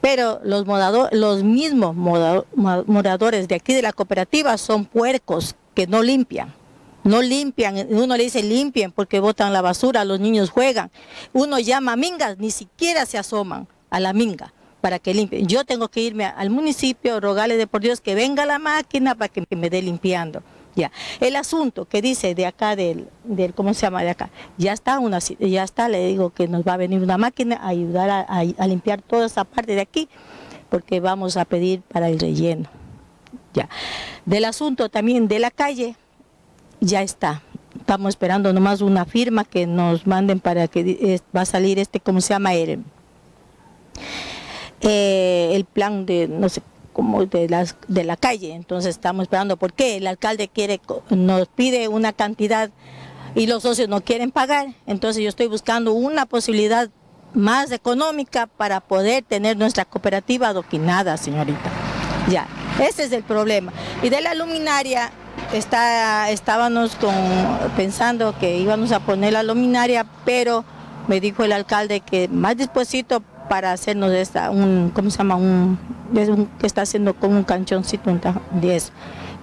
pero 0.00 0.40
los, 0.44 0.64
los 1.12 1.42
mismos 1.42 1.94
moradores 1.96 3.48
de 3.48 3.54
aquí 3.54 3.74
de 3.74 3.82
la 3.82 3.92
cooperativa 3.92 4.56
son 4.58 4.84
puercos 4.84 5.56
que 5.74 5.86
no 5.86 6.02
limpian. 6.02 6.54
No 7.04 7.22
limpian, 7.22 7.86
uno 7.90 8.16
le 8.16 8.24
dice 8.24 8.42
limpien 8.42 8.92
porque 8.92 9.20
botan 9.20 9.52
la 9.52 9.62
basura, 9.62 10.04
los 10.04 10.20
niños 10.20 10.50
juegan. 10.50 10.90
Uno 11.32 11.58
llama 11.58 11.92
a 11.92 11.96
mingas, 11.96 12.38
ni 12.38 12.50
siquiera 12.50 13.06
se 13.06 13.18
asoman 13.18 13.66
a 13.88 14.00
la 14.00 14.12
minga 14.12 14.52
para 14.80 14.98
que 14.98 15.14
limpien. 15.14 15.46
Yo 15.46 15.64
tengo 15.64 15.88
que 15.88 16.00
irme 16.00 16.26
al 16.26 16.50
municipio, 16.50 17.20
rogarle 17.20 17.56
de 17.56 17.66
por 17.66 17.80
Dios 17.80 18.00
que 18.00 18.14
venga 18.14 18.46
la 18.46 18.58
máquina 18.58 19.14
para 19.14 19.28
que 19.28 19.44
me 19.56 19.70
dé 19.70 19.80
limpiando. 19.82 20.42
Ya. 20.74 20.92
El 21.20 21.36
asunto 21.36 21.86
que 21.86 22.02
dice 22.02 22.34
de 22.34 22.46
acá 22.46 22.76
del, 22.76 23.08
del, 23.24 23.54
¿cómo 23.54 23.74
se 23.74 23.82
llama 23.82 24.02
de 24.02 24.10
acá? 24.10 24.30
Ya 24.58 24.72
está 24.72 24.98
una 24.98 25.18
ya 25.18 25.64
está, 25.64 25.88
le 25.88 26.06
digo 26.06 26.30
que 26.30 26.46
nos 26.46 26.62
va 26.62 26.74
a 26.74 26.76
venir 26.76 27.02
una 27.02 27.18
máquina 27.18 27.56
a 27.56 27.68
ayudar 27.68 28.26
a, 28.28 28.66
limpiar 28.66 29.02
toda 29.02 29.26
esa 29.26 29.44
parte 29.44 29.74
de 29.74 29.80
aquí, 29.80 30.08
porque 30.68 31.00
vamos 31.00 31.36
a 31.36 31.44
pedir 31.44 31.82
para 31.82 32.08
el 32.08 32.20
relleno. 32.20 32.68
Ya. 33.54 33.68
Del 34.24 34.44
asunto 34.44 34.88
también 34.88 35.26
de 35.26 35.38
la 35.38 35.50
calle, 35.50 35.96
ya 36.80 37.02
está. 37.02 37.42
Estamos 37.76 38.10
esperando 38.10 38.52
nomás 38.52 38.80
una 38.80 39.04
firma 39.04 39.44
que 39.44 39.66
nos 39.66 40.06
manden 40.06 40.40
para 40.40 40.68
que 40.68 41.20
va 41.34 41.42
a 41.42 41.46
salir 41.46 41.78
este, 41.78 42.00
¿cómo 42.00 42.20
se 42.20 42.34
llama? 42.34 42.54
El, 42.54 42.84
eh, 44.80 45.50
el 45.54 45.64
plan 45.64 46.06
de, 46.06 46.28
no 46.28 46.48
sé, 46.48 46.62
como 46.98 47.26
de, 47.26 47.48
las, 47.48 47.76
de 47.86 48.02
la 48.02 48.16
calle. 48.16 48.54
Entonces 48.54 48.96
estamos 48.96 49.22
esperando 49.22 49.56
por 49.56 49.72
qué 49.72 49.98
el 49.98 50.08
alcalde 50.08 50.48
quiere, 50.48 50.80
nos 51.10 51.46
pide 51.46 51.86
una 51.86 52.12
cantidad 52.12 52.70
y 53.36 53.46
los 53.46 53.62
socios 53.62 53.88
no 53.88 54.00
quieren 54.00 54.32
pagar. 54.32 54.74
Entonces 54.84 55.22
yo 55.22 55.28
estoy 55.28 55.46
buscando 55.46 55.92
una 55.92 56.26
posibilidad 56.26 56.90
más 57.34 57.70
económica 57.70 58.48
para 58.48 58.80
poder 58.80 59.22
tener 59.22 59.56
nuestra 59.56 59.84
cooperativa 59.84 60.48
adoquinada, 60.48 61.16
señorita. 61.16 61.70
Ya, 62.28 62.48
ese 62.82 63.04
es 63.04 63.12
el 63.12 63.22
problema. 63.22 63.72
Y 64.02 64.08
de 64.08 64.20
la 64.20 64.34
luminaria, 64.34 65.12
está, 65.52 66.30
estábamos 66.30 66.96
pensando 67.76 68.36
que 68.40 68.58
íbamos 68.58 68.90
a 68.90 68.98
poner 68.98 69.34
la 69.34 69.44
luminaria, 69.44 70.04
pero 70.24 70.64
me 71.06 71.20
dijo 71.20 71.44
el 71.44 71.52
alcalde 71.52 72.00
que 72.00 72.26
más 72.26 72.56
despuesito 72.56 73.22
para 73.48 73.72
hacernos 73.72 74.12
esta, 74.12 74.50
un, 74.50 74.90
¿cómo 74.94 75.10
se 75.10 75.18
llama? 75.18 75.36
Un, 75.36 75.78
que 76.58 76.66
está 76.66 76.82
haciendo 76.82 77.14
como 77.14 77.36
un 77.36 77.44
canchoncito 77.44 78.10
de 78.60 78.76
eso. 78.76 78.92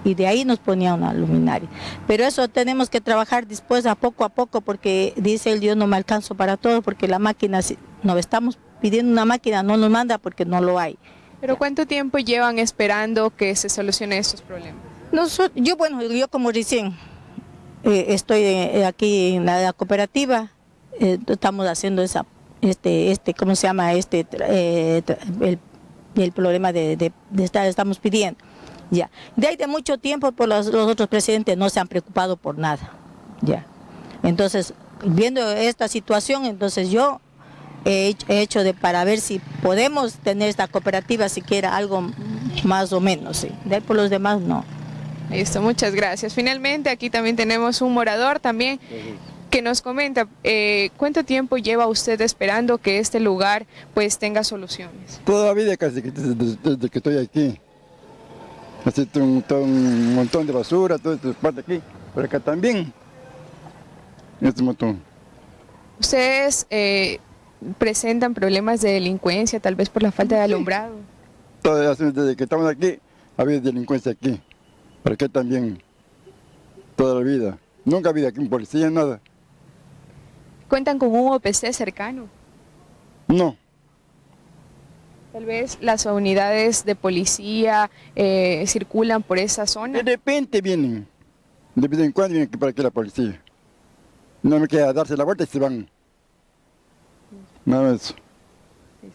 Y 0.04 0.14
de 0.14 0.26
ahí 0.26 0.44
nos 0.44 0.58
ponía 0.58 0.94
una 0.94 1.12
luminaria. 1.12 1.68
Pero 2.06 2.24
eso 2.24 2.46
tenemos 2.48 2.88
que 2.88 3.00
trabajar 3.00 3.46
después 3.46 3.86
a 3.86 3.94
poco 3.96 4.24
a 4.24 4.28
poco 4.28 4.60
porque 4.60 5.12
dice 5.16 5.52
el 5.52 5.60
Dios 5.60 5.76
no 5.76 5.86
me 5.86 5.96
alcanzo 5.96 6.36
para 6.36 6.56
todo 6.56 6.80
porque 6.82 7.08
la 7.08 7.18
máquina, 7.18 7.60
nos 8.02 8.18
estamos 8.18 8.58
pidiendo 8.80 9.10
una 9.10 9.24
máquina, 9.24 9.62
no 9.62 9.76
nos 9.76 9.90
manda 9.90 10.18
porque 10.18 10.44
no 10.44 10.60
lo 10.60 10.78
hay. 10.78 10.96
¿Pero 11.40 11.58
cuánto 11.58 11.86
tiempo 11.86 12.18
llevan 12.18 12.58
esperando 12.58 13.34
que 13.34 13.54
se 13.56 13.68
solucione 13.68 14.18
estos 14.18 14.42
problemas? 14.42 14.80
yo, 15.54 15.76
bueno, 15.76 16.02
yo 16.02 16.28
como 16.28 16.50
recién 16.50 16.96
eh, 17.84 18.06
estoy 18.08 18.42
eh, 18.42 18.84
aquí 18.84 19.36
en 19.36 19.46
la, 19.46 19.72
cooperativa, 19.72 20.50
eh, 20.98 21.18
estamos 21.26 21.66
haciendo 21.66 22.02
esa 22.02 22.26
este, 22.66 23.10
este, 23.10 23.34
¿cómo 23.34 23.54
se 23.54 23.66
llama? 23.66 23.92
Este, 23.94 24.26
eh, 24.40 25.02
el, 26.14 26.32
problema 26.32 26.72
de, 26.72 27.12
estar, 27.38 27.66
estamos 27.66 27.98
pidiendo. 27.98 28.38
Ya. 28.90 29.10
De 29.34 29.48
ahí 29.48 29.56
de 29.56 29.66
mucho 29.66 29.98
tiempo, 29.98 30.32
por 30.32 30.48
los, 30.48 30.68
otros 30.68 31.08
presidentes 31.08 31.56
no 31.56 31.68
se 31.70 31.80
han 31.80 31.88
preocupado 31.88 32.36
por 32.36 32.58
nada. 32.58 32.92
Ya. 33.42 33.66
Entonces, 34.22 34.74
viendo 35.04 35.40
esta 35.50 35.88
situación, 35.88 36.44
entonces 36.46 36.90
yo 36.90 37.20
he 37.84 38.16
hecho, 38.28 38.64
de 38.64 38.74
para 38.74 39.04
ver 39.04 39.20
si 39.20 39.38
podemos 39.62 40.14
tener 40.14 40.48
esta 40.48 40.66
cooperativa 40.66 41.28
siquiera 41.28 41.76
algo 41.76 42.10
más 42.64 42.92
o 42.92 43.00
menos. 43.00 43.38
¿sí? 43.38 43.50
De 43.64 43.76
ahí 43.76 43.80
por 43.80 43.96
los 43.96 44.10
demás 44.10 44.40
no. 44.40 44.64
Listo, 45.30 45.60
muchas 45.60 45.94
gracias. 45.94 46.34
Finalmente 46.34 46.90
aquí 46.90 47.10
también 47.10 47.36
tenemos 47.36 47.80
un 47.82 47.92
morador 47.92 48.38
también 48.40 48.80
que 49.50 49.62
nos 49.62 49.82
comenta 49.82 50.28
eh, 50.44 50.90
cuánto 50.96 51.24
tiempo 51.24 51.56
lleva 51.56 51.86
usted 51.86 52.20
esperando 52.20 52.78
que 52.78 52.98
este 52.98 53.20
lugar 53.20 53.66
pues 53.94 54.18
tenga 54.18 54.44
soluciones. 54.44 55.20
Toda 55.24 55.46
la 55.46 55.54
vida 55.54 55.76
casi 55.76 56.00
desde, 56.00 56.90
que 56.90 56.98
estoy 56.98 57.18
aquí. 57.18 57.60
Así 58.84 59.08
un, 59.16 59.44
un 59.50 60.14
montón 60.14 60.46
de 60.46 60.52
basura, 60.52 60.98
toda 60.98 61.16
esta 61.16 61.32
parte 61.32 61.60
aquí, 61.60 61.80
por 62.14 62.24
acá 62.24 62.38
también. 62.38 62.92
Este 64.40 64.62
montón. 64.62 65.00
¿Ustedes 65.98 66.66
eh, 66.70 67.18
presentan 67.78 68.34
problemas 68.34 68.80
de 68.82 68.92
delincuencia, 68.92 69.58
tal 69.60 69.74
vez 69.74 69.88
por 69.88 70.02
la 70.02 70.12
falta 70.12 70.36
de 70.36 70.42
alumbrado? 70.42 70.94
desde 71.62 72.36
que 72.36 72.44
estamos 72.44 72.68
aquí, 72.68 72.98
había 73.36 73.60
delincuencia 73.60 74.12
aquí. 74.12 74.40
Por 75.02 75.12
acá 75.12 75.28
también, 75.28 75.82
toda 76.94 77.14
la 77.14 77.20
vida. 77.20 77.58
Nunca 77.84 78.08
ha 78.08 78.12
habido 78.12 78.28
aquí 78.28 78.38
un 78.38 78.48
policía, 78.48 78.88
nada. 78.90 79.20
¿Cuentan 80.68 80.98
con 80.98 81.14
un 81.14 81.32
OPC 81.32 81.72
cercano? 81.72 82.28
No. 83.28 83.56
Tal 85.32 85.44
vez 85.44 85.78
las 85.80 86.06
unidades 86.06 86.84
de 86.84 86.94
policía 86.94 87.90
eh, 88.14 88.64
circulan 88.66 89.22
por 89.22 89.38
esa 89.38 89.66
zona. 89.66 90.02
De 90.02 90.12
repente 90.12 90.60
vienen, 90.60 91.06
de 91.74 91.88
vez 91.88 92.00
en 92.00 92.12
cuando 92.12 92.32
vienen 92.32 92.50
para 92.50 92.70
aquí 92.70 92.82
la 92.82 92.90
policía. 92.90 93.40
No 94.42 94.58
me 94.58 94.66
queda 94.66 94.92
darse 94.92 95.16
la 95.16 95.24
vuelta 95.24 95.44
y 95.44 95.46
se 95.46 95.58
van. 95.58 95.88
Nada 97.64 97.92
más. 97.92 98.14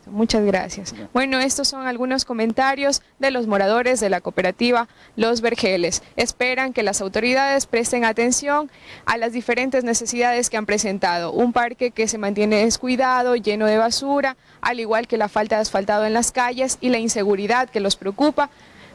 Muchas 0.08 0.44
gracias. 0.46 0.94
Bueno, 1.14 1.40
estos 1.40 1.68
son 1.68 1.88
algunos 1.88 2.26
comentarios 2.26 3.02
de 3.20 3.32
los 3.32 3.48
moradores 3.48 4.00
de 4.00 4.10
la 4.10 4.22
cooperativa 4.22 4.88
Los 5.16 5.42
Vergeles. 5.42 6.04
Esperan 6.16 6.74
que 6.74 6.84
las 6.84 7.02
autoridades 7.02 7.66
presten 7.66 8.06
atención 8.06 8.70
a 9.06 9.18
las 9.18 9.34
diferentes 9.34 9.84
necesidades 9.84 10.50
que 10.50 10.58
han 10.58 10.66
presentado. 10.66 11.32
Un 11.32 11.54
parque 11.54 11.92
que 11.92 12.08
se 12.08 12.18
mantiene 12.18 12.64
descuidado, 12.64 13.36
lleno 13.36 13.66
de 13.66 13.78
basura, 13.78 14.38
al 14.62 14.80
igual 14.80 15.08
que 15.08 15.18
la 15.18 15.30
falta 15.30 15.56
de 15.56 15.62
asfaltado 15.62 16.06
en 16.06 16.14
las 16.14 16.32
calles 16.32 16.78
y 16.82 16.90
la 16.90 17.00
inseguridad 17.00 17.70
que 17.70 17.80
los 17.80 17.96
preocupa, 17.96 18.50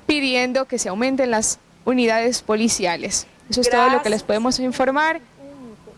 pidiendo 0.07 0.67
que 0.67 0.79
se 0.79 0.89
aumenten 0.89 1.31
las 1.31 1.59
unidades 1.85 2.43
policiales. 2.43 3.27
Eso 3.49 3.61
es 3.61 3.71
todo 3.71 3.91
lo 3.91 4.03
que 4.03 4.11
les 4.11 4.23
podemos 4.23 4.59
informar. 4.59 5.21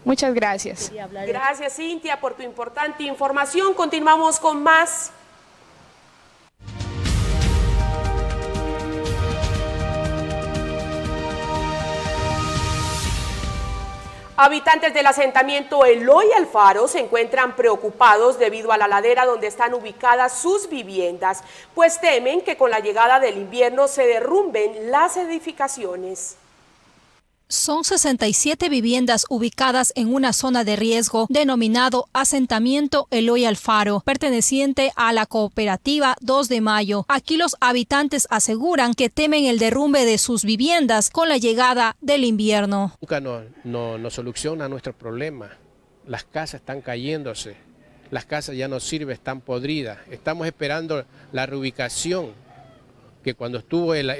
Muchas 0.09 0.33
gracias. 0.33 0.91
Gracias, 1.27 1.77
Cintia, 1.77 2.19
por 2.19 2.33
tu 2.33 2.43
importante 2.43 3.03
información. 3.03 3.75
Continuamos 3.75 4.41
con 4.41 4.63
más. 4.63 5.13
Habitantes 14.39 14.95
del 14.95 15.07
asentamiento 15.07 15.85
Eloy 15.85 16.33
Alfaro 16.35 16.89
se 16.89 17.01
encuentran 17.01 17.55
preocupados 17.55 18.39
debido 18.39 18.73
a 18.73 18.79
la 18.79 18.89
ladera 18.89 19.27
donde 19.27 19.49
están 19.49 19.75
ubicadas 19.75 20.41
sus 20.41 20.71
viviendas, 20.71 21.45
pues 21.75 22.01
temen 22.01 22.41
que 22.41 22.57
con 22.57 22.71
la 22.71 22.79
llegada 22.81 23.21
del 23.21 23.37
invierno 23.37 23.87
se 23.89 24.07
derrumben 24.07 24.91
las 24.91 25.19
edificaciones. 25.19 26.39
Son 27.51 27.83
67 27.83 28.69
viviendas 28.69 29.25
ubicadas 29.31 29.95
en 29.97 30.13
una 30.13 30.35
zona 30.35 30.65
de 30.65 30.77
riesgo 30.77 31.27
denominado 31.31 32.11
asentamiento 32.13 33.09
Eloy 33.11 33.47
Alfaro, 33.47 34.01
perteneciente 34.01 34.93
a 34.97 35.15
la 35.15 35.25
cooperativa 35.25 36.15
2 36.21 36.51
de 36.51 36.61
Mayo. 36.61 37.07
Aquí 37.09 37.39
los 37.39 37.57
habitantes 37.61 38.27
aseguran 38.29 38.93
que 38.93 39.09
temen 39.09 39.47
el 39.47 39.59
derrumbe 39.59 40.05
de 40.05 40.19
sus 40.19 40.45
viviendas 40.45 41.09
con 41.09 41.31
la 41.31 41.39
llegada 41.39 41.97
del 42.03 42.25
invierno. 42.25 42.93
Nunca 43.01 43.19
no, 43.19 43.41
no, 43.65 43.97
no 43.97 44.11
soluciona 44.11 44.69
nuestro 44.69 44.93
problema. 44.93 45.49
Las 46.07 46.25
casas 46.25 46.61
están 46.61 46.83
cayéndose, 46.83 47.57
las 48.11 48.27
casas 48.27 48.57
ya 48.57 48.69
no 48.69 48.79
sirven, 48.79 49.15
están 49.15 49.41
podridas. 49.41 49.97
Estamos 50.11 50.47
esperando 50.47 51.07
la 51.33 51.47
reubicación 51.47 52.33
que 53.23 53.35
cuando 53.35 53.59
estuvo 53.59 53.95
el, 53.95 54.11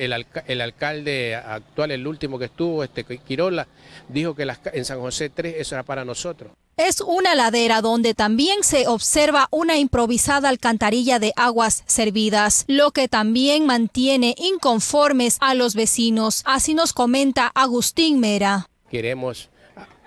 alcalde 0.61 1.35
actual, 1.35 1.91
el 1.91 2.07
último 2.07 2.39
que 2.39 2.47
estuvo, 2.47 2.85
este 2.85 3.05
Quirola, 3.05 3.67
dijo 4.09 4.35
que 4.35 4.47
en 4.73 4.85
San 4.85 5.01
José 5.01 5.31
3 5.31 5.57
eso 5.59 5.75
era 5.75 5.83
para 5.83 6.05
nosotros. 6.05 6.53
Es 6.77 7.01
una 7.01 7.35
ladera 7.35 7.81
donde 7.81 8.15
también 8.15 8.63
se 8.63 8.87
observa 8.87 9.49
una 9.51 9.79
improvisada 9.79 10.49
alcantarilla 10.49 11.19
de 11.19 11.33
aguas 11.35 11.83
servidas, 11.87 12.65
lo 12.69 12.93
que 12.93 13.09
también 13.09 13.67
mantiene 13.67 14.37
inconformes 14.39 15.39
a 15.41 15.55
los 15.55 15.75
vecinos. 15.75 16.43
Así 16.45 16.75
nos 16.75 16.93
comenta 16.93 17.49
Agustín 17.49 18.21
Mera. 18.21 18.69
Queremos 18.91 19.51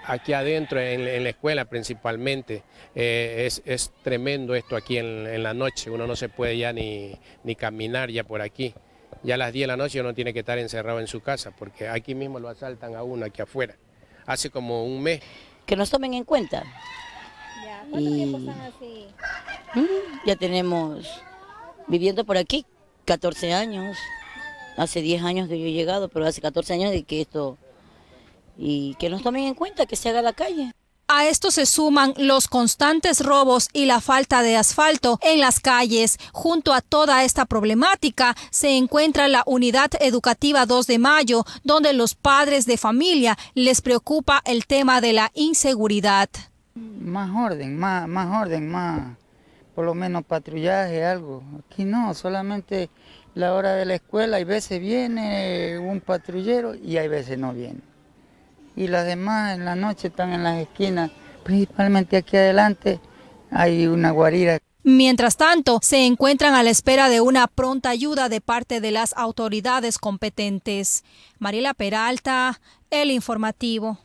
aquí 0.05 0.33
adentro, 0.33 0.79
en, 0.79 1.23
la 1.23 1.29
escuela 1.29 1.65
principalmente, 1.65 2.63
eh, 2.95 3.49
es, 3.65 3.91
tremendo 4.03 4.55
esto 4.55 4.75
aquí 4.75 4.97
en, 4.97 5.43
la 5.43 5.53
noche, 5.53 5.89
uno 5.89 6.07
no 6.07 6.15
se 6.15 6.29
puede 6.29 6.57
ya 6.57 6.73
ni, 6.73 7.17
ni 7.43 7.55
caminar 7.55 8.09
ya 8.09 8.23
por 8.23 8.41
aquí 8.41 8.73
ya 9.23 9.35
a 9.35 9.37
las 9.37 9.53
10 9.53 9.63
de 9.63 9.67
la 9.67 9.77
noche 9.77 10.01
uno 10.01 10.13
tiene 10.13 10.33
que 10.33 10.39
estar 10.39 10.57
encerrado 10.57 10.99
en 10.99 11.07
su 11.07 11.21
casa, 11.21 11.51
porque 11.51 11.87
aquí 11.87 12.15
mismo 12.15 12.39
lo 12.39 12.49
asaltan 12.49 12.95
a 12.95 13.03
uno, 13.03 13.25
aquí 13.25 13.41
afuera. 13.41 13.75
Hace 14.25 14.49
como 14.49 14.85
un 14.85 15.01
mes. 15.01 15.21
Que 15.65 15.75
nos 15.75 15.89
tomen 15.89 16.13
en 16.13 16.23
cuenta. 16.23 16.63
Ya, 17.63 17.85
¿Cuánto 17.89 18.11
tiempo 18.11 18.37
están 18.39 18.61
así? 18.61 19.07
Mm, 19.75 20.27
ya 20.27 20.35
tenemos 20.35 21.23
viviendo 21.87 22.25
por 22.25 22.37
aquí 22.37 22.65
14 23.05 23.53
años. 23.53 23.97
Hace 24.77 25.01
10 25.01 25.23
años 25.23 25.49
que 25.49 25.59
yo 25.59 25.65
he 25.65 25.71
llegado, 25.73 26.09
pero 26.09 26.25
hace 26.25 26.41
14 26.41 26.73
años 26.73 26.91
de 26.91 27.03
que 27.03 27.21
esto... 27.21 27.57
Y 28.57 28.95
que 28.95 29.09
nos 29.09 29.23
tomen 29.23 29.45
en 29.45 29.55
cuenta, 29.55 29.85
que 29.85 29.95
se 29.95 30.09
haga 30.09 30.21
la 30.21 30.33
calle. 30.33 30.73
A 31.13 31.27
esto 31.27 31.51
se 31.51 31.65
suman 31.65 32.13
los 32.15 32.47
constantes 32.47 33.19
robos 33.19 33.67
y 33.73 33.83
la 33.83 33.99
falta 33.99 34.43
de 34.43 34.55
asfalto 34.55 35.19
en 35.21 35.41
las 35.41 35.59
calles. 35.59 36.17
Junto 36.31 36.73
a 36.73 36.79
toda 36.79 37.25
esta 37.25 37.43
problemática 37.43 38.33
se 38.49 38.77
encuentra 38.77 39.27
la 39.27 39.43
Unidad 39.45 39.89
Educativa 39.99 40.65
2 40.65 40.87
de 40.87 40.99
Mayo, 40.99 41.43
donde 41.65 41.91
los 41.91 42.15
padres 42.15 42.65
de 42.65 42.77
familia 42.77 43.37
les 43.55 43.81
preocupa 43.81 44.41
el 44.45 44.65
tema 44.65 45.01
de 45.01 45.11
la 45.11 45.31
inseguridad. 45.33 46.29
Más 46.75 47.29
orden, 47.35 47.77
más, 47.77 48.07
más 48.07 48.43
orden, 48.43 48.69
más, 48.71 49.17
por 49.75 49.83
lo 49.83 49.93
menos 49.93 50.23
patrullaje, 50.23 51.03
algo. 51.03 51.43
Aquí 51.59 51.83
no, 51.83 52.13
solamente 52.13 52.89
la 53.35 53.53
hora 53.53 53.73
de 53.73 53.83
la 53.83 53.95
escuela, 53.95 54.37
hay 54.37 54.45
veces 54.45 54.79
viene 54.79 55.77
un 55.77 55.99
patrullero 55.99 56.73
y 56.73 56.95
hay 56.95 57.09
veces 57.09 57.37
no 57.37 57.51
viene 57.51 57.90
y 58.81 58.87
las 58.87 59.05
demás 59.05 59.55
en 59.55 59.63
la 59.63 59.75
noche 59.75 60.07
están 60.07 60.33
en 60.33 60.43
las 60.43 60.57
esquinas, 60.57 61.11
principalmente 61.43 62.17
aquí 62.17 62.35
adelante 62.35 62.99
hay 63.51 63.85
una 63.85 64.09
guarida. 64.09 64.57
Mientras 64.83 65.37
tanto, 65.37 65.79
se 65.83 66.07
encuentran 66.07 66.55
a 66.55 66.63
la 66.63 66.71
espera 66.71 67.07
de 67.07 67.21
una 67.21 67.45
pronta 67.45 67.91
ayuda 67.91 68.27
de 68.27 68.41
parte 68.41 68.81
de 68.81 68.89
las 68.89 69.13
autoridades 69.15 69.99
competentes. 69.99 71.03
Mariela 71.37 71.75
Peralta, 71.75 72.59
El 72.89 73.11
Informativo. 73.11 73.99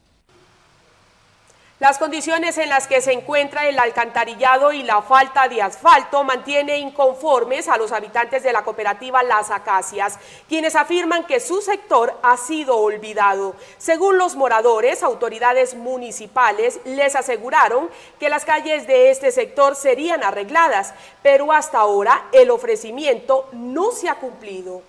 Las 1.78 1.98
condiciones 1.98 2.56
en 2.56 2.70
las 2.70 2.86
que 2.86 3.02
se 3.02 3.12
encuentra 3.12 3.68
el 3.68 3.78
alcantarillado 3.78 4.72
y 4.72 4.82
la 4.82 5.02
falta 5.02 5.46
de 5.46 5.60
asfalto 5.60 6.24
mantiene 6.24 6.78
inconformes 6.78 7.68
a 7.68 7.76
los 7.76 7.92
habitantes 7.92 8.42
de 8.42 8.54
la 8.54 8.64
cooperativa 8.64 9.22
Las 9.22 9.50
Acacias, 9.50 10.18
quienes 10.48 10.74
afirman 10.74 11.26
que 11.26 11.38
su 11.38 11.60
sector 11.60 12.18
ha 12.22 12.38
sido 12.38 12.78
olvidado. 12.78 13.54
Según 13.76 14.16
los 14.16 14.36
moradores, 14.36 15.02
autoridades 15.02 15.74
municipales 15.74 16.80
les 16.86 17.14
aseguraron 17.14 17.90
que 18.18 18.30
las 18.30 18.46
calles 18.46 18.86
de 18.86 19.10
este 19.10 19.30
sector 19.30 19.76
serían 19.76 20.24
arregladas, 20.24 20.94
pero 21.22 21.52
hasta 21.52 21.76
ahora 21.76 22.24
el 22.32 22.50
ofrecimiento 22.50 23.50
no 23.52 23.92
se 23.92 24.08
ha 24.08 24.14
cumplido. 24.14 24.80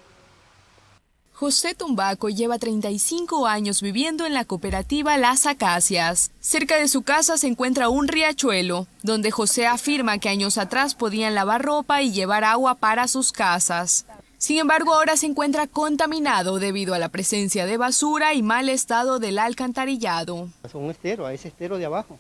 José 1.40 1.76
Tumbaco 1.76 2.30
lleva 2.30 2.58
35 2.58 3.46
años 3.46 3.84
viviendo 3.84 4.26
en 4.26 4.34
la 4.34 4.44
cooperativa 4.44 5.18
Las 5.18 5.46
Acacias. 5.46 6.32
Cerca 6.40 6.78
de 6.78 6.88
su 6.88 7.04
casa 7.04 7.38
se 7.38 7.46
encuentra 7.46 7.90
un 7.90 8.08
riachuelo, 8.08 8.88
donde 9.04 9.30
José 9.30 9.68
afirma 9.68 10.18
que 10.18 10.30
años 10.30 10.58
atrás 10.58 10.96
podían 10.96 11.36
lavar 11.36 11.62
ropa 11.62 12.02
y 12.02 12.12
llevar 12.12 12.44
agua 12.44 12.74
para 12.74 13.08
sus 13.08 13.32
casas. 13.32 14.08
Sin 14.40 14.58
embargo, 14.58 14.96
ahora 14.96 15.16
se 15.16 15.28
encuentra 15.28 15.68
contaminado 15.68 16.58
debido 16.58 16.96
a 16.96 17.00
la 17.00 17.10
presencia 17.10 17.68
de 17.68 17.78
basura 17.78 18.34
y 18.34 18.42
mal 18.42 18.68
estado 18.68 19.20
del 19.20 19.38
alcantarillado. 19.38 20.50
Es 20.64 20.74
un 20.74 20.90
estero, 20.90 21.28
a 21.28 21.34
estero 21.36 21.78
de 21.78 21.86
abajo. 21.86 22.18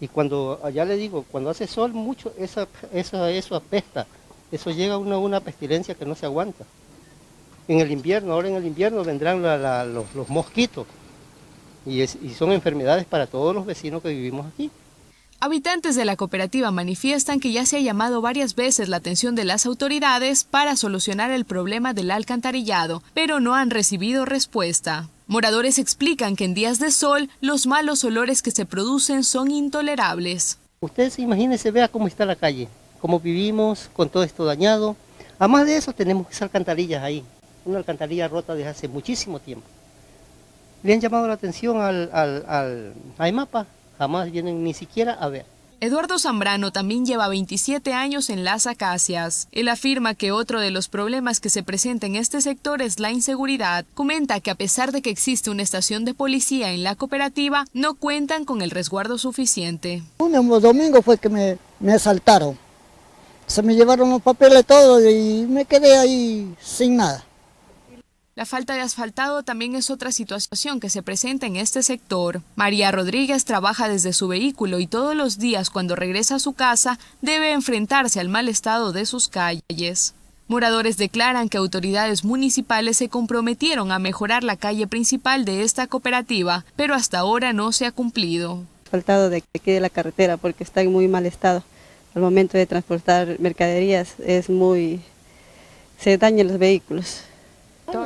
Y 0.00 0.06
cuando, 0.06 0.60
le 0.72 0.96
digo, 0.96 1.24
cuando 1.32 1.50
hace 1.50 1.66
sol 1.66 1.92
mucho, 1.94 2.32
eso 2.38 3.56
apesta. 3.56 4.06
Eso 4.52 4.70
llega 4.70 4.94
a 4.94 4.98
una, 4.98 5.18
una 5.18 5.40
pestilencia 5.40 5.96
que 5.96 6.06
no 6.06 6.14
se 6.14 6.26
aguanta 6.26 6.64
en 7.68 7.80
el 7.80 7.90
invierno, 7.90 8.32
ahora 8.32 8.48
en 8.48 8.56
el 8.56 8.66
invierno 8.66 9.04
vendrán 9.04 9.42
los, 9.94 10.28
mosquitos 10.28 10.86
y, 11.86 12.06
son 12.36 12.52
enfermedades 12.52 13.04
para 13.04 13.26
todos 13.26 13.54
los 13.54 13.66
vecinos 13.66 14.02
que 14.02 14.10
vivimos 14.10 14.46
aquí. 14.46 14.70
Habitantes 15.40 15.96
de 15.96 16.04
la 16.04 16.14
cooperativa 16.14 16.70
manifiestan 16.70 17.40
que 17.40 17.50
ya 17.50 17.66
se 17.66 17.76
ha 17.76 17.80
llamado 17.80 18.20
varias 18.20 18.54
veces 18.54 18.88
la 18.88 18.98
atención 18.98 19.34
de 19.34 19.44
las 19.44 19.66
autoridades 19.66 20.44
para 20.44 20.76
solucionar 20.76 21.32
el 21.32 21.44
problema 21.44 21.94
del 21.94 22.12
alcantarillado, 22.12 23.02
pero 23.12 23.40
no 23.40 23.56
han 23.56 23.70
recibido 23.70 24.24
respuesta. 24.24 25.08
Moradores 25.26 25.78
explican 25.78 26.36
que 26.36 26.44
en 26.44 26.54
días 26.54 26.78
de 26.78 26.92
sol 26.92 27.28
los 27.40 27.66
malos 27.66 28.04
olores 28.04 28.40
que 28.40 28.52
se 28.52 28.66
producen 28.66 29.24
son 29.24 29.50
intolerables. 29.50 30.58
Ustedes 30.80 31.18
imagínense, 31.18 31.72
vea 31.72 31.88
cómo 31.88 32.06
está 32.06 32.24
la 32.24 32.36
calle, 32.36 32.68
cómo 33.00 33.18
vivimos 33.18 33.90
con 33.94 34.08
todo 34.08 34.22
esto 34.22 34.44
dañado. 34.44 34.94
Además 35.40 35.66
de 35.66 35.76
eso 35.76 35.92
tenemos 35.92 36.28
esas 36.28 36.42
alcantarillas 36.42 37.02
ahí 37.02 37.24
una 37.64 37.78
alcantarilla 37.78 38.28
rota 38.28 38.54
desde 38.54 38.70
hace 38.70 38.88
muchísimo 38.88 39.38
tiempo. 39.40 39.66
Le 40.82 40.92
han 40.92 41.00
llamado 41.00 41.28
la 41.28 41.34
atención 41.34 41.80
al, 41.80 42.10
al, 42.12 42.44
al 42.46 42.94
AIMAPA, 43.18 43.66
jamás 43.98 44.30
vienen 44.30 44.64
ni 44.64 44.74
siquiera 44.74 45.12
a 45.14 45.28
ver. 45.28 45.46
Eduardo 45.82 46.16
Zambrano 46.20 46.70
también 46.70 47.04
lleva 47.04 47.26
27 47.26 47.92
años 47.92 48.30
en 48.30 48.44
las 48.44 48.68
acacias. 48.68 49.48
Él 49.50 49.66
afirma 49.66 50.14
que 50.14 50.30
otro 50.30 50.60
de 50.60 50.70
los 50.70 50.86
problemas 50.86 51.40
que 51.40 51.50
se 51.50 51.64
presenta 51.64 52.06
en 52.06 52.14
este 52.14 52.40
sector 52.40 52.82
es 52.82 53.00
la 53.00 53.10
inseguridad. 53.10 53.84
Comenta 53.94 54.38
que 54.38 54.52
a 54.52 54.54
pesar 54.54 54.92
de 54.92 55.02
que 55.02 55.10
existe 55.10 55.50
una 55.50 55.64
estación 55.64 56.04
de 56.04 56.14
policía 56.14 56.70
en 56.70 56.84
la 56.84 56.94
cooperativa, 56.94 57.64
no 57.72 57.94
cuentan 57.94 58.44
con 58.44 58.62
el 58.62 58.70
resguardo 58.70 59.18
suficiente. 59.18 60.04
Un 60.18 60.32
domingo 60.60 61.02
fue 61.02 61.18
que 61.18 61.28
me, 61.28 61.58
me 61.80 61.94
asaltaron. 61.94 62.56
Se 63.48 63.60
me 63.60 63.74
llevaron 63.74 64.08
los 64.08 64.22
papeles 64.22 64.64
todos 64.64 65.02
y 65.04 65.46
me 65.48 65.64
quedé 65.64 65.98
ahí 65.98 66.54
sin 66.60 66.94
nada. 66.94 67.24
La 68.34 68.46
falta 68.46 68.72
de 68.72 68.80
asfaltado 68.80 69.42
también 69.42 69.74
es 69.74 69.90
otra 69.90 70.10
situación 70.10 70.80
que 70.80 70.88
se 70.88 71.02
presenta 71.02 71.46
en 71.46 71.56
este 71.56 71.82
sector. 71.82 72.40
María 72.56 72.90
Rodríguez 72.90 73.44
trabaja 73.44 73.90
desde 73.90 74.14
su 74.14 74.26
vehículo 74.26 74.78
y 74.78 74.86
todos 74.86 75.14
los 75.14 75.38
días 75.38 75.68
cuando 75.68 75.96
regresa 75.96 76.36
a 76.36 76.38
su 76.38 76.54
casa 76.54 76.98
debe 77.20 77.52
enfrentarse 77.52 78.20
al 78.20 78.30
mal 78.30 78.48
estado 78.48 78.92
de 78.92 79.04
sus 79.04 79.28
calles. 79.28 80.14
Moradores 80.48 80.96
declaran 80.96 81.50
que 81.50 81.58
autoridades 81.58 82.24
municipales 82.24 82.96
se 82.96 83.10
comprometieron 83.10 83.92
a 83.92 83.98
mejorar 83.98 84.44
la 84.44 84.56
calle 84.56 84.86
principal 84.86 85.44
de 85.44 85.62
esta 85.62 85.86
cooperativa, 85.86 86.64
pero 86.74 86.94
hasta 86.94 87.18
ahora 87.18 87.52
no 87.52 87.70
se 87.70 87.84
ha 87.84 87.92
cumplido. 87.92 88.62
Faltado 88.90 89.28
de 89.28 89.44
aquí 89.54 89.72
de 89.72 89.80
la 89.80 89.90
carretera 89.90 90.38
porque 90.38 90.64
está 90.64 90.80
en 90.80 90.90
muy 90.90 91.06
mal 91.06 91.26
estado. 91.26 91.62
Al 92.14 92.22
momento 92.22 92.56
de 92.56 92.66
transportar 92.66 93.38
mercaderías 93.40 94.14
es 94.20 94.48
muy 94.48 95.02
se 95.98 96.16
dañan 96.16 96.48
los 96.48 96.58
vehículos. 96.58 97.24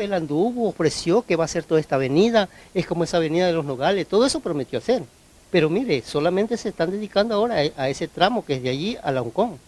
Él 0.01 0.13
anduvo, 0.13 0.69
ofreció 0.69 1.23
que 1.23 1.37
va 1.37 1.45
a 1.45 1.47
hacer 1.47 1.65
toda 1.65 1.81
esta 1.81 1.97
avenida, 1.97 2.49
es 2.75 2.87
como 2.87 3.05
esa 3.05 3.17
avenida 3.17 3.47
de 3.47 3.53
los 3.53 3.65
Nogales, 3.65 4.07
todo 4.07 4.27
eso 4.27 4.41
prometió 4.41 4.79
hacer. 4.79 5.03
Pero 5.51 5.71
mire, 5.71 6.03
solamente 6.03 6.57
se 6.57 6.71
están 6.71 6.91
dedicando 6.91 7.35
ahora 7.35 7.57
a 7.77 7.89
ese 7.89 8.09
tramo 8.09 8.45
que 8.45 8.55
es 8.55 8.63
de 8.63 8.71
allí 8.71 8.97
a 9.03 9.13
Launcón. 9.13 9.59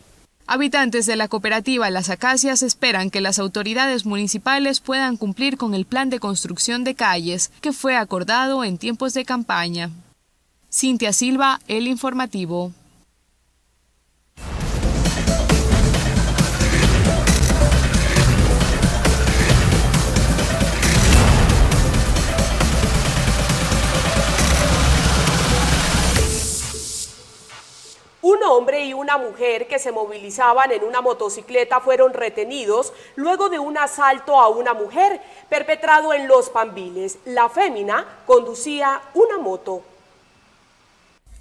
Habitantes 0.51 1.05
de 1.05 1.17
la 1.17 1.29
cooperativa 1.29 1.91
Las 1.91 2.09
Acacias 2.09 2.63
esperan 2.63 3.11
que 3.11 3.21
las 3.21 3.39
autoridades 3.39 4.07
municipales 4.07 4.81
puedan 4.81 5.19
cumplir 5.19 5.59
con 5.59 5.75
el 5.75 5.85
plan 5.85 6.09
de 6.09 6.21
construcción 6.21 6.85
de 6.85 6.95
calles 6.95 7.53
que 7.61 7.75
fue 7.75 7.97
acordado 7.97 8.65
en 8.65 8.79
tiempos 8.79 9.13
de 9.13 9.27
campaña. 9.27 9.91
Cintia 10.73 11.13
Silva, 11.13 11.61
El 11.69 11.87
Informativo. 11.87 12.73
Hombre 28.59 28.85
y 28.85 28.93
una 28.93 29.19
mujer 29.19 29.69
que 29.69 29.79
se 29.79 29.93
movilizaban 29.93 30.73
en 30.73 30.83
una 30.83 31.01
motocicleta 31.01 31.81
fueron 31.81 32.13
retenidos 32.13 32.93
luego 33.15 33.49
de 33.49 33.61
un 33.61 33.79
asalto 33.79 34.39
a 34.39 34.49
una 34.49 34.75
mujer 34.75 35.21
perpetrado 35.49 36.13
en 36.13 36.27
Los 36.27 36.51
Pambiles. 36.51 37.19
La 37.25 37.49
fémina 37.49 38.05
conducía 38.27 39.01
una 39.15 39.39
moto. 39.39 39.83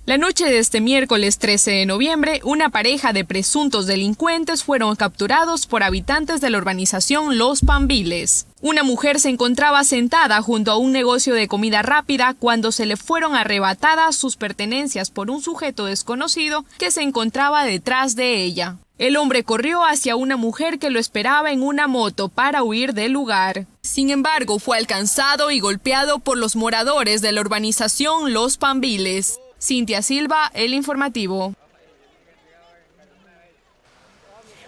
La 0.08 0.18
noche 0.18 0.46
de 0.46 0.60
este 0.60 0.80
miércoles 0.80 1.38
13 1.38 1.72
de 1.72 1.86
noviembre, 1.86 2.40
una 2.46 2.70
pareja 2.70 3.12
de 3.12 3.26
presuntos 3.26 3.88
delincuentes 3.88 4.64
fueron 4.64 4.96
capturados 4.96 5.68
por 5.68 5.84
habitantes 5.84 6.40
de 6.40 6.50
la 6.50 6.60
urbanización 6.60 7.38
Los 7.38 7.60
Pambiles. 7.60 8.48
Una 8.62 8.84
mujer 8.84 9.20
se 9.20 9.28
encontraba 9.28 9.84
sentada 9.84 10.42
junto 10.42 10.72
a 10.72 10.78
un 10.78 10.94
negocio 10.94 11.34
de 11.34 11.50
comida 11.50 11.82
rápida 11.82 12.34
cuando 12.40 12.72
se 12.72 12.86
le 12.86 12.96
fueron 12.96 13.36
arrebatadas 13.36 14.16
sus 14.16 14.38
pertenencias 14.38 15.12
por 15.12 15.30
un 15.30 15.42
sujeto 15.42 15.84
desconocido 15.88 16.64
que 16.78 16.90
se 16.90 17.02
encontraba 17.02 17.66
detrás 17.66 18.16
de 18.16 18.44
ella. 18.44 18.78
El 18.98 19.18
hombre 19.18 19.44
corrió 19.44 19.84
hacia 19.84 20.16
una 20.16 20.38
mujer 20.38 20.80
que 20.80 20.90
lo 20.90 21.00
esperaba 21.00 21.52
en 21.52 21.62
una 21.62 21.88
moto 21.88 22.30
para 22.30 22.64
huir 22.64 22.94
del 22.94 23.12
lugar. 23.12 23.68
Sin 23.82 24.10
embargo, 24.10 24.58
fue 24.60 24.78
alcanzado 24.78 25.52
y 25.52 25.60
golpeado 25.60 26.20
por 26.20 26.38
los 26.38 26.56
moradores 26.56 27.22
de 27.22 27.34
la 27.34 27.42
urbanización 27.42 28.32
Los 28.32 28.58
Pambiles. 28.58 29.38
Cintia 29.68 30.02
Silva, 30.02 30.50
El 30.54 30.74
Informativo. 30.74 31.54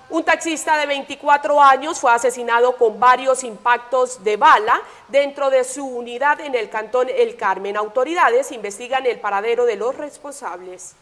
Un 0.09 0.23
taxista 0.25 0.75
de 0.75 0.87
24 0.87 1.61
años 1.61 2.01
fue 2.01 2.11
asesinado 2.11 2.75
con 2.75 2.99
varios 2.99 3.45
impactos 3.45 4.21
de 4.25 4.35
bala 4.35 4.81
dentro 5.07 5.49
de 5.49 5.63
su 5.63 5.85
unidad 5.85 6.41
en 6.41 6.53
el 6.53 6.69
cantón 6.69 7.07
El 7.15 7.37
Carmen. 7.37 7.77
Autoridades 7.77 8.51
investigan 8.51 9.05
el 9.05 9.21
paradero 9.21 9.65
de 9.65 9.77
los 9.77 9.95
responsables. 9.95 10.95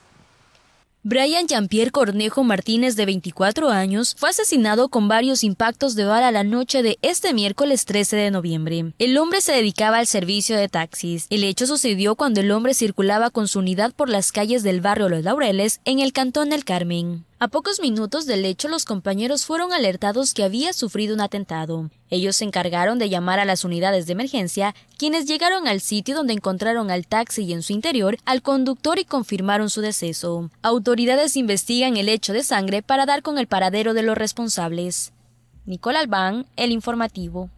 Brian 1.09 1.47
Jean-Pierre 1.47 1.91
Cornejo 1.91 2.43
Martínez, 2.43 2.97
de 2.97 3.05
24 3.05 3.69
años, 3.69 4.13
fue 4.17 4.27
asesinado 4.27 4.89
con 4.89 5.07
varios 5.07 5.41
impactos 5.45 5.95
de 5.95 6.03
bala 6.03 6.33
la 6.33 6.43
noche 6.43 6.83
de 6.83 6.99
este 7.01 7.33
miércoles 7.33 7.85
13 7.85 8.17
de 8.17 8.29
noviembre. 8.29 8.91
El 8.99 9.17
hombre 9.17 9.39
se 9.39 9.53
dedicaba 9.53 9.99
al 9.99 10.07
servicio 10.07 10.57
de 10.57 10.67
taxis. 10.67 11.25
El 11.29 11.45
hecho 11.45 11.65
sucedió 11.65 12.15
cuando 12.17 12.41
el 12.41 12.51
hombre 12.51 12.73
circulaba 12.73 13.29
con 13.29 13.47
su 13.47 13.59
unidad 13.59 13.93
por 13.93 14.09
las 14.09 14.33
calles 14.33 14.63
del 14.63 14.81
barrio 14.81 15.07
Los 15.07 15.23
Laureles, 15.23 15.79
en 15.85 15.99
el 15.99 16.11
cantón 16.11 16.49
del 16.49 16.65
Carmen. 16.65 17.23
A 17.39 17.49
pocos 17.49 17.79
minutos 17.79 18.25
del 18.25 18.45
hecho, 18.45 18.67
los 18.67 18.83
compañeros 18.83 19.45
fueron 19.45 19.71
alertados 19.71 20.33
que 20.33 20.43
había 20.43 20.73
sufrido 20.73 21.13
un 21.13 21.21
atentado. 21.21 21.91
Ellos 22.09 22.37
se 22.37 22.45
encargaron 22.45 22.97
de 22.97 23.09
llamar 23.09 23.39
a 23.39 23.45
las 23.45 23.63
unidades 23.63 24.07
de 24.07 24.13
emergencia, 24.13 24.73
quienes 24.97 25.27
llegaron 25.27 25.67
al 25.67 25.79
sitio 25.79 26.15
donde 26.15 26.33
encontraron 26.33 26.89
al 26.89 27.05
taxi 27.05 27.43
y 27.43 27.53
en 27.53 27.61
su 27.61 27.73
interior 27.73 28.17
al 28.25 28.41
conductor 28.41 28.97
y 28.97 29.05
confirmaron 29.05 29.69
su 29.69 29.81
deceso. 29.81 30.49
Autoridades 30.63 31.37
investigan 31.37 31.95
el 31.97 32.09
hecho 32.09 32.33
de 32.33 32.43
sangre 32.43 32.81
para 32.81 33.05
dar 33.05 33.21
con 33.21 33.37
el 33.37 33.45
paradero 33.45 33.93
de 33.93 34.01
los 34.01 34.17
responsables. 34.17 35.13
Nicole 35.67 35.99
Albán, 35.99 36.47
El 36.55 36.71
Informativo. 36.71 37.51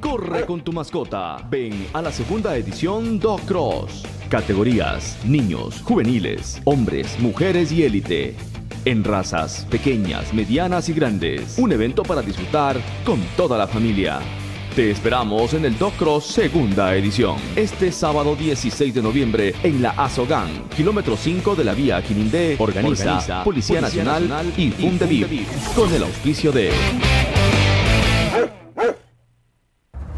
Corre 0.00 0.46
con 0.46 0.62
tu 0.62 0.72
mascota. 0.72 1.36
Ven 1.50 1.86
a 1.92 2.02
la 2.02 2.12
segunda 2.12 2.56
edición 2.56 3.18
Dog 3.18 3.40
Cross. 3.42 4.04
Categorías: 4.28 5.18
niños, 5.24 5.82
juveniles, 5.82 6.60
hombres, 6.64 7.18
mujeres 7.18 7.72
y 7.72 7.84
élite. 7.84 8.34
En 8.84 9.04
razas 9.04 9.66
pequeñas, 9.70 10.32
medianas 10.32 10.88
y 10.88 10.94
grandes. 10.94 11.58
Un 11.58 11.72
evento 11.72 12.02
para 12.02 12.22
disfrutar 12.22 12.80
con 13.04 13.20
toda 13.36 13.58
la 13.58 13.66
familia. 13.66 14.20
Te 14.74 14.92
esperamos 14.92 15.52
en 15.52 15.64
el 15.64 15.76
Dog 15.76 15.92
Cross 15.94 16.26
segunda 16.26 16.94
edición. 16.94 17.36
Este 17.56 17.90
sábado 17.90 18.36
16 18.36 18.94
de 18.94 19.02
noviembre 19.02 19.54
en 19.64 19.82
la 19.82 19.90
Azogan, 19.90 20.48
kilómetro 20.76 21.16
5 21.16 21.56
de 21.56 21.64
la 21.64 21.74
vía 21.74 22.00
Quinindé, 22.02 22.54
organiza, 22.56 23.42
Policía, 23.42 23.80
Nacional, 23.80 24.52
y 24.56 24.70
Fundevir, 24.70 25.26
con 25.74 25.92
el 25.92 26.04
auspicio 26.04 26.52
de... 26.52 26.70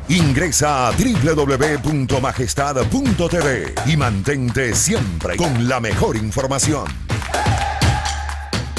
Ingresa 0.08 0.88
a 0.88 0.92
www.majestad.tv 0.92 3.74
y 3.86 3.96
mantente 3.96 4.74
siempre 4.74 5.36
con 5.36 5.68
la 5.68 5.78
mejor 5.80 6.16
información. 6.16 6.86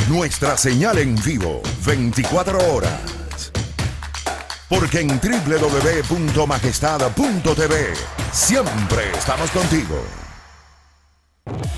Nuestra 0.09 0.57
señal 0.57 0.97
en 0.97 1.15
vivo, 1.23 1.62
24 1.86 2.73
horas. 2.73 2.99
Porque 4.67 4.99
en 4.99 5.17
www.majestad.tv 5.19 7.93
siempre 8.31 9.12
estamos 9.17 9.49
contigo. 9.51 10.03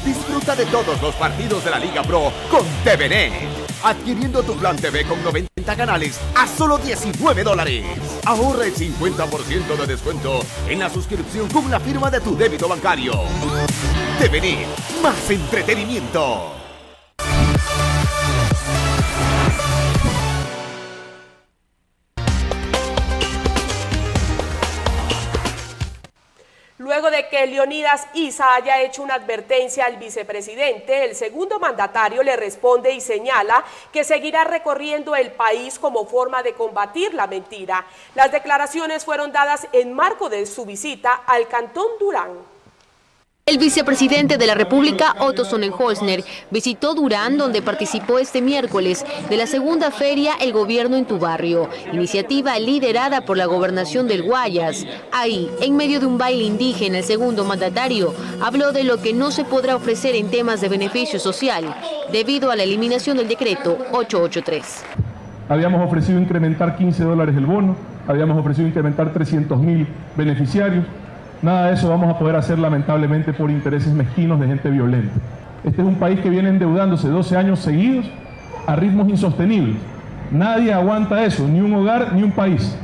Disfruta 0.03 0.55
de 0.55 0.65
todos 0.65 0.99
los 1.01 1.15
partidos 1.15 1.63
de 1.65 1.71
la 1.71 1.79
Liga 1.79 2.03
Pro 2.03 2.31
con 2.49 2.65
TVNet 2.83 3.64
adquiriendo 3.85 4.41
tu 4.41 4.55
plan 4.57 4.75
TV 4.75 5.05
con 5.05 5.23
90 5.23 5.75
canales 5.77 6.19
a 6.35 6.47
solo 6.47 6.79
19 6.79 7.43
dólares. 7.43 7.85
Ahorra 8.25 8.65
el 8.65 8.73
50% 8.73 9.77
de 9.77 9.85
descuento 9.85 10.39
en 10.67 10.79
la 10.79 10.89
suscripción 10.89 11.47
con 11.49 11.69
la 11.69 11.79
firma 11.79 12.09
de 12.09 12.19
tu 12.19 12.35
débito 12.35 12.67
bancario. 12.67 13.13
TVN, 14.19 14.65
más 15.03 15.29
entretenimiento. 15.29 16.64
Luego 26.95 27.11
de 27.11 27.27
que 27.27 27.45
Leonidas 27.45 28.07
Isa 28.13 28.55
haya 28.55 28.81
hecho 28.81 29.03
una 29.03 29.15
advertencia 29.15 29.83
al 29.83 29.97
vicepresidente, 29.97 31.03
el 31.03 31.13
segundo 31.13 31.59
mandatario 31.59 32.23
le 32.23 32.37
responde 32.37 32.93
y 32.93 33.01
señala 33.01 33.65
que 33.91 34.05
seguirá 34.05 34.45
recorriendo 34.45 35.13
el 35.13 35.33
país 35.33 35.77
como 35.77 36.05
forma 36.05 36.41
de 36.41 36.53
combatir 36.53 37.13
la 37.13 37.27
mentira. 37.27 37.85
Las 38.13 38.31
declaraciones 38.31 39.03
fueron 39.03 39.33
dadas 39.33 39.67
en 39.73 39.91
marco 39.91 40.29
de 40.29 40.45
su 40.45 40.65
visita 40.65 41.23
al 41.27 41.49
Cantón 41.49 41.87
Durán. 41.99 42.54
El 43.47 43.59
vicepresidente 43.59 44.39
de 44.39 44.47
la 44.47 44.55
República, 44.55 45.13
Otto 45.19 45.45
Sonnenholzner, 45.45 46.23
visitó 46.49 46.95
Durán, 46.95 47.37
donde 47.37 47.61
participó 47.61 48.17
este 48.17 48.41
miércoles 48.41 49.05
de 49.29 49.37
la 49.37 49.45
segunda 49.45 49.91
feria 49.91 50.33
El 50.41 50.51
Gobierno 50.51 50.95
en 50.95 51.05
tu 51.05 51.19
Barrio, 51.19 51.69
iniciativa 51.93 52.57
liderada 52.57 53.21
por 53.21 53.37
la 53.37 53.45
gobernación 53.45 54.07
del 54.07 54.23
Guayas. 54.23 54.87
Ahí, 55.11 55.47
en 55.61 55.77
medio 55.77 55.99
de 55.99 56.07
un 56.07 56.17
baile 56.17 56.43
indígena, 56.43 56.97
el 56.97 57.03
segundo 57.03 57.45
mandatario 57.45 58.15
habló 58.41 58.71
de 58.71 58.83
lo 58.83 58.99
que 58.99 59.13
no 59.13 59.29
se 59.29 59.45
podrá 59.45 59.75
ofrecer 59.75 60.15
en 60.15 60.31
temas 60.31 60.59
de 60.59 60.69
beneficio 60.69 61.19
social, 61.19 61.65
debido 62.11 62.49
a 62.49 62.55
la 62.55 62.63
eliminación 62.63 63.17
del 63.17 63.27
decreto 63.27 63.77
883. 63.91 64.83
Habíamos 65.49 65.85
ofrecido 65.85 66.19
incrementar 66.19 66.75
15 66.77 67.03
dólares 67.03 67.37
el 67.37 67.45
bono, 67.45 67.75
habíamos 68.07 68.39
ofrecido 68.39 68.67
incrementar 68.67 69.13
300 69.13 69.59
mil 69.59 69.87
beneficiarios, 70.17 70.83
Nada 71.45 71.67
de 71.67 71.75
eso 71.75 71.87
vamos 71.87 72.09
a 72.09 72.17
poder 72.17 72.35
hacer 72.35 72.57
lamentablemente 72.57 73.31
por 73.31 73.51
intereses 73.51 73.93
mezquinos 73.93 74.39
de 74.39 74.47
gente 74.47 74.67
violenta. 74.67 75.13
Este 75.63 75.79
es 75.79 75.87
un 75.87 75.93
país 75.99 76.19
que 76.19 76.31
viene 76.31 76.49
endeudándose 76.49 77.07
12 77.07 77.37
años 77.37 77.59
seguidos 77.59 78.07
a 78.65 78.75
ritmos 78.75 79.07
insostenibles. 79.09 79.75
Nadie 80.31 80.73
aguanta 80.73 81.23
eso, 81.23 81.47
ni 81.47 81.61
un 81.61 81.71
hogar 81.75 82.13
ni 82.13 82.23
un 82.23 82.31
país. 82.31 82.75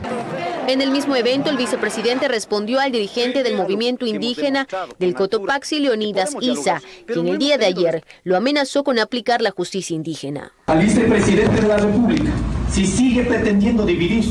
En 0.67 0.79
el 0.79 0.91
mismo 0.91 1.15
evento, 1.15 1.49
el 1.49 1.57
vicepresidente 1.57 2.27
respondió 2.27 2.79
al 2.79 2.91
dirigente 2.91 3.41
del 3.41 3.57
movimiento 3.57 4.05
indígena 4.05 4.67
del 4.99 5.15
Cotopaxi, 5.15 5.79
Leonidas 5.79 6.35
Isa, 6.39 6.83
quien 7.07 7.29
el 7.29 7.39
día 7.39 7.57
de 7.57 7.65
ayer 7.65 8.03
lo 8.23 8.37
amenazó 8.37 8.83
con 8.83 8.99
aplicar 8.99 9.41
la 9.41 9.49
justicia 9.49 9.95
indígena. 9.95 10.51
Al 10.67 10.77
vicepresidente 10.77 11.61
de 11.61 11.67
la 11.67 11.77
República, 11.77 12.29
si 12.69 12.85
sigue 12.85 13.23
pretendiendo 13.23 13.87
dividir 13.87 14.23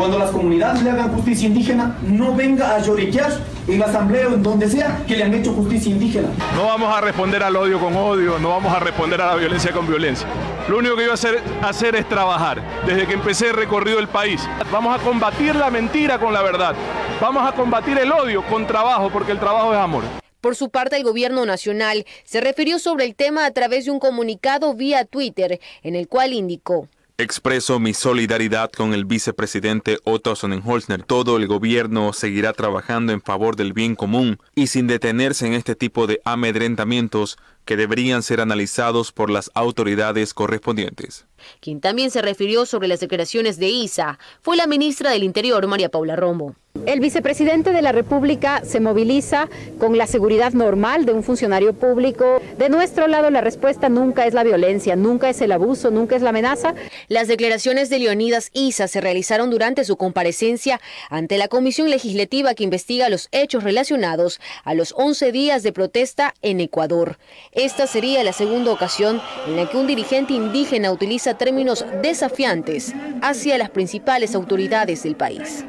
cuando 0.00 0.18
las 0.18 0.30
comunidades 0.30 0.82
le 0.82 0.92
hagan 0.92 1.12
justicia 1.12 1.46
indígena, 1.46 1.94
no 2.00 2.34
venga 2.34 2.74
a 2.74 2.78
lloriquear 2.78 3.32
en 3.68 3.78
la 3.78 3.84
asamblea 3.84 4.28
o 4.28 4.32
en 4.32 4.42
donde 4.42 4.66
sea 4.66 5.04
que 5.06 5.14
le 5.14 5.24
han 5.24 5.34
hecho 5.34 5.52
justicia 5.52 5.90
indígena. 5.90 6.28
No 6.56 6.64
vamos 6.64 6.90
a 6.96 7.02
responder 7.02 7.42
al 7.42 7.54
odio 7.54 7.78
con 7.78 7.94
odio, 7.94 8.38
no 8.38 8.48
vamos 8.48 8.72
a 8.72 8.78
responder 8.78 9.20
a 9.20 9.26
la 9.26 9.36
violencia 9.36 9.72
con 9.72 9.86
violencia. 9.86 10.26
Lo 10.70 10.78
único 10.78 10.96
que 10.96 11.02
iba 11.02 11.12
a 11.12 11.16
hacer, 11.16 11.42
hacer 11.60 11.96
es 11.96 12.08
trabajar. 12.08 12.62
Desde 12.86 13.06
que 13.06 13.12
empecé 13.12 13.48
el 13.48 13.56
recorrido 13.56 13.98
del 13.98 14.08
país, 14.08 14.40
vamos 14.72 14.98
a 14.98 15.04
combatir 15.04 15.54
la 15.54 15.70
mentira 15.70 16.18
con 16.18 16.32
la 16.32 16.40
verdad. 16.40 16.74
Vamos 17.20 17.46
a 17.46 17.52
combatir 17.54 17.98
el 17.98 18.10
odio 18.10 18.42
con 18.46 18.66
trabajo, 18.66 19.10
porque 19.12 19.32
el 19.32 19.38
trabajo 19.38 19.74
es 19.74 19.78
amor. 19.78 20.04
Por 20.40 20.56
su 20.56 20.70
parte, 20.70 20.96
el 20.96 21.04
gobierno 21.04 21.44
nacional 21.44 22.06
se 22.24 22.40
refirió 22.40 22.78
sobre 22.78 23.04
el 23.04 23.14
tema 23.14 23.44
a 23.44 23.50
través 23.50 23.84
de 23.84 23.90
un 23.90 24.00
comunicado 24.00 24.72
vía 24.72 25.04
Twitter, 25.04 25.60
en 25.82 25.94
el 25.94 26.08
cual 26.08 26.32
indicó. 26.32 26.88
Expreso 27.20 27.78
mi 27.78 27.92
solidaridad 27.92 28.70
con 28.72 28.94
el 28.94 29.04
vicepresidente 29.04 29.98
Otto 30.04 30.34
Sonnenholzner. 30.34 31.02
Todo 31.02 31.36
el 31.36 31.46
gobierno 31.48 32.14
seguirá 32.14 32.54
trabajando 32.54 33.12
en 33.12 33.20
favor 33.20 33.56
del 33.56 33.74
bien 33.74 33.94
común 33.94 34.38
y 34.54 34.68
sin 34.68 34.86
detenerse 34.86 35.46
en 35.46 35.52
este 35.52 35.74
tipo 35.74 36.06
de 36.06 36.22
amedrentamientos 36.24 37.36
que 37.70 37.76
deberían 37.76 38.24
ser 38.24 38.40
analizados 38.40 39.12
por 39.12 39.30
las 39.30 39.48
autoridades 39.54 40.34
correspondientes. 40.34 41.24
Quien 41.60 41.80
también 41.80 42.10
se 42.10 42.20
refirió 42.20 42.66
sobre 42.66 42.88
las 42.88 42.98
declaraciones 42.98 43.60
de 43.60 43.68
ISA 43.68 44.18
fue 44.42 44.56
la 44.56 44.66
ministra 44.66 45.10
del 45.12 45.22
Interior, 45.22 45.64
María 45.68 45.88
Paula 45.88 46.16
Romo. 46.16 46.56
El 46.86 47.00
vicepresidente 47.00 47.72
de 47.72 47.82
la 47.82 47.90
República 47.90 48.62
se 48.64 48.78
moviliza 48.78 49.48
con 49.80 49.98
la 49.98 50.06
seguridad 50.06 50.52
normal 50.52 51.04
de 51.04 51.12
un 51.12 51.24
funcionario 51.24 51.74
público. 51.74 52.40
De 52.58 52.68
nuestro 52.68 53.08
lado, 53.08 53.28
la 53.28 53.40
respuesta 53.40 53.88
nunca 53.88 54.24
es 54.24 54.34
la 54.34 54.44
violencia, 54.44 54.94
nunca 54.94 55.28
es 55.28 55.40
el 55.40 55.50
abuso, 55.50 55.90
nunca 55.90 56.14
es 56.14 56.22
la 56.22 56.30
amenaza. 56.30 56.76
Las 57.08 57.26
declaraciones 57.26 57.90
de 57.90 57.98
Leonidas 57.98 58.50
Isa 58.52 58.86
se 58.86 59.00
realizaron 59.00 59.50
durante 59.50 59.84
su 59.84 59.96
comparecencia 59.96 60.80
ante 61.10 61.38
la 61.38 61.48
Comisión 61.48 61.90
Legislativa 61.90 62.54
que 62.54 62.64
investiga 62.64 63.08
los 63.08 63.28
hechos 63.32 63.64
relacionados 63.64 64.40
a 64.62 64.72
los 64.74 64.94
11 64.96 65.32
días 65.32 65.64
de 65.64 65.72
protesta 65.72 66.34
en 66.40 66.60
Ecuador. 66.60 67.18
Esta 67.60 67.86
sería 67.86 68.24
la 68.24 68.32
segunda 68.32 68.72
ocasión 68.72 69.20
en 69.46 69.56
la 69.56 69.68
que 69.68 69.76
un 69.76 69.86
dirigente 69.86 70.32
indígena 70.32 70.90
utiliza 70.90 71.34
términos 71.34 71.84
desafiantes 72.00 72.94
hacia 73.20 73.58
las 73.58 73.68
principales 73.68 74.34
autoridades 74.34 75.02
del 75.02 75.14
país. 75.14 75.66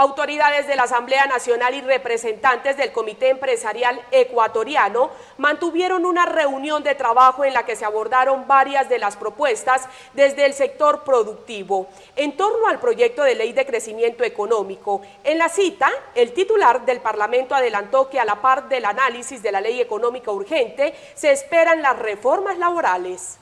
Autoridades 0.00 0.66
de 0.66 0.76
la 0.76 0.84
Asamblea 0.84 1.26
Nacional 1.26 1.74
y 1.74 1.82
representantes 1.82 2.78
del 2.78 2.90
Comité 2.90 3.28
Empresarial 3.28 4.00
Ecuatoriano 4.10 5.10
mantuvieron 5.36 6.06
una 6.06 6.24
reunión 6.24 6.82
de 6.82 6.94
trabajo 6.94 7.44
en 7.44 7.52
la 7.52 7.66
que 7.66 7.76
se 7.76 7.84
abordaron 7.84 8.48
varias 8.48 8.88
de 8.88 8.98
las 8.98 9.18
propuestas 9.18 9.86
desde 10.14 10.46
el 10.46 10.54
sector 10.54 11.04
productivo 11.04 11.86
en 12.16 12.34
torno 12.34 12.66
al 12.68 12.80
proyecto 12.80 13.22
de 13.24 13.34
ley 13.34 13.52
de 13.52 13.66
crecimiento 13.66 14.24
económico. 14.24 15.02
En 15.22 15.36
la 15.36 15.50
cita, 15.50 15.90
el 16.14 16.32
titular 16.32 16.86
del 16.86 17.00
Parlamento 17.00 17.54
adelantó 17.54 18.08
que 18.08 18.18
a 18.18 18.24
la 18.24 18.40
par 18.40 18.70
del 18.70 18.86
análisis 18.86 19.42
de 19.42 19.52
la 19.52 19.60
ley 19.60 19.82
económica 19.82 20.30
urgente 20.30 20.94
se 21.14 21.30
esperan 21.30 21.82
las 21.82 21.98
reformas 21.98 22.56
laborales. 22.56 23.38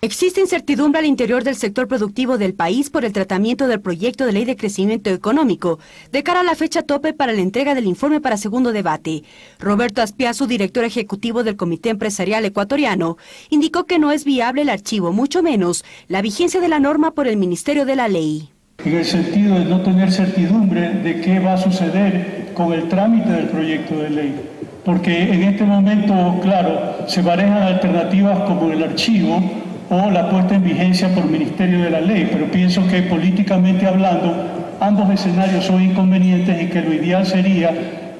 Existe 0.00 0.40
incertidumbre 0.40 1.00
al 1.00 1.06
interior 1.06 1.42
del 1.42 1.56
sector 1.56 1.88
productivo 1.88 2.38
del 2.38 2.54
país 2.54 2.88
por 2.88 3.04
el 3.04 3.12
tratamiento 3.12 3.66
del 3.66 3.80
proyecto 3.80 4.26
de 4.26 4.32
ley 4.32 4.44
de 4.44 4.54
crecimiento 4.54 5.10
económico, 5.10 5.80
de 6.12 6.22
cara 6.22 6.40
a 6.40 6.44
la 6.44 6.54
fecha 6.54 6.82
tope 6.82 7.14
para 7.14 7.32
la 7.32 7.40
entrega 7.40 7.74
del 7.74 7.88
informe 7.88 8.20
para 8.20 8.36
segundo 8.36 8.70
debate. 8.70 9.24
Roberto 9.58 10.00
Aspiazu, 10.00 10.46
director 10.46 10.84
ejecutivo 10.84 11.42
del 11.42 11.56
Comité 11.56 11.88
Empresarial 11.88 12.44
Ecuatoriano, 12.44 13.16
indicó 13.50 13.86
que 13.86 13.98
no 13.98 14.12
es 14.12 14.24
viable 14.24 14.62
el 14.62 14.68
archivo, 14.68 15.12
mucho 15.12 15.42
menos 15.42 15.84
la 16.06 16.22
vigencia 16.22 16.60
de 16.60 16.68
la 16.68 16.78
norma 16.78 17.10
por 17.10 17.26
el 17.26 17.36
Ministerio 17.36 17.84
de 17.84 17.96
la 17.96 18.06
Ley. 18.06 18.50
En 18.84 18.94
el 18.94 19.04
sentido 19.04 19.58
de 19.58 19.64
no 19.64 19.82
tener 19.82 20.12
certidumbre 20.12 20.90
de 20.90 21.20
qué 21.22 21.40
va 21.40 21.54
a 21.54 21.58
suceder 21.58 22.52
con 22.54 22.72
el 22.72 22.88
trámite 22.88 23.30
del 23.30 23.48
proyecto 23.48 23.96
de 23.96 24.10
ley. 24.10 24.40
Porque 24.84 25.24
en 25.24 25.42
este 25.42 25.64
momento, 25.64 26.38
claro, 26.40 27.08
se 27.08 27.20
manejan 27.20 27.62
alternativas 27.64 28.40
como 28.48 28.70
el 28.70 28.84
archivo, 28.84 29.42
o 29.90 30.10
la 30.10 30.28
puesta 30.30 30.54
en 30.54 30.64
vigencia 30.64 31.14
por 31.14 31.24
Ministerio 31.24 31.82
de 31.82 31.90
la 31.90 32.00
Ley, 32.00 32.28
pero 32.30 32.50
pienso 32.50 32.86
que 32.86 33.02
políticamente 33.02 33.86
hablando 33.86 34.34
ambos 34.80 35.10
escenarios 35.10 35.64
son 35.64 35.82
inconvenientes 35.82 36.62
y 36.62 36.66
que 36.66 36.82
lo 36.82 36.92
ideal 36.92 37.26
sería 37.26 37.72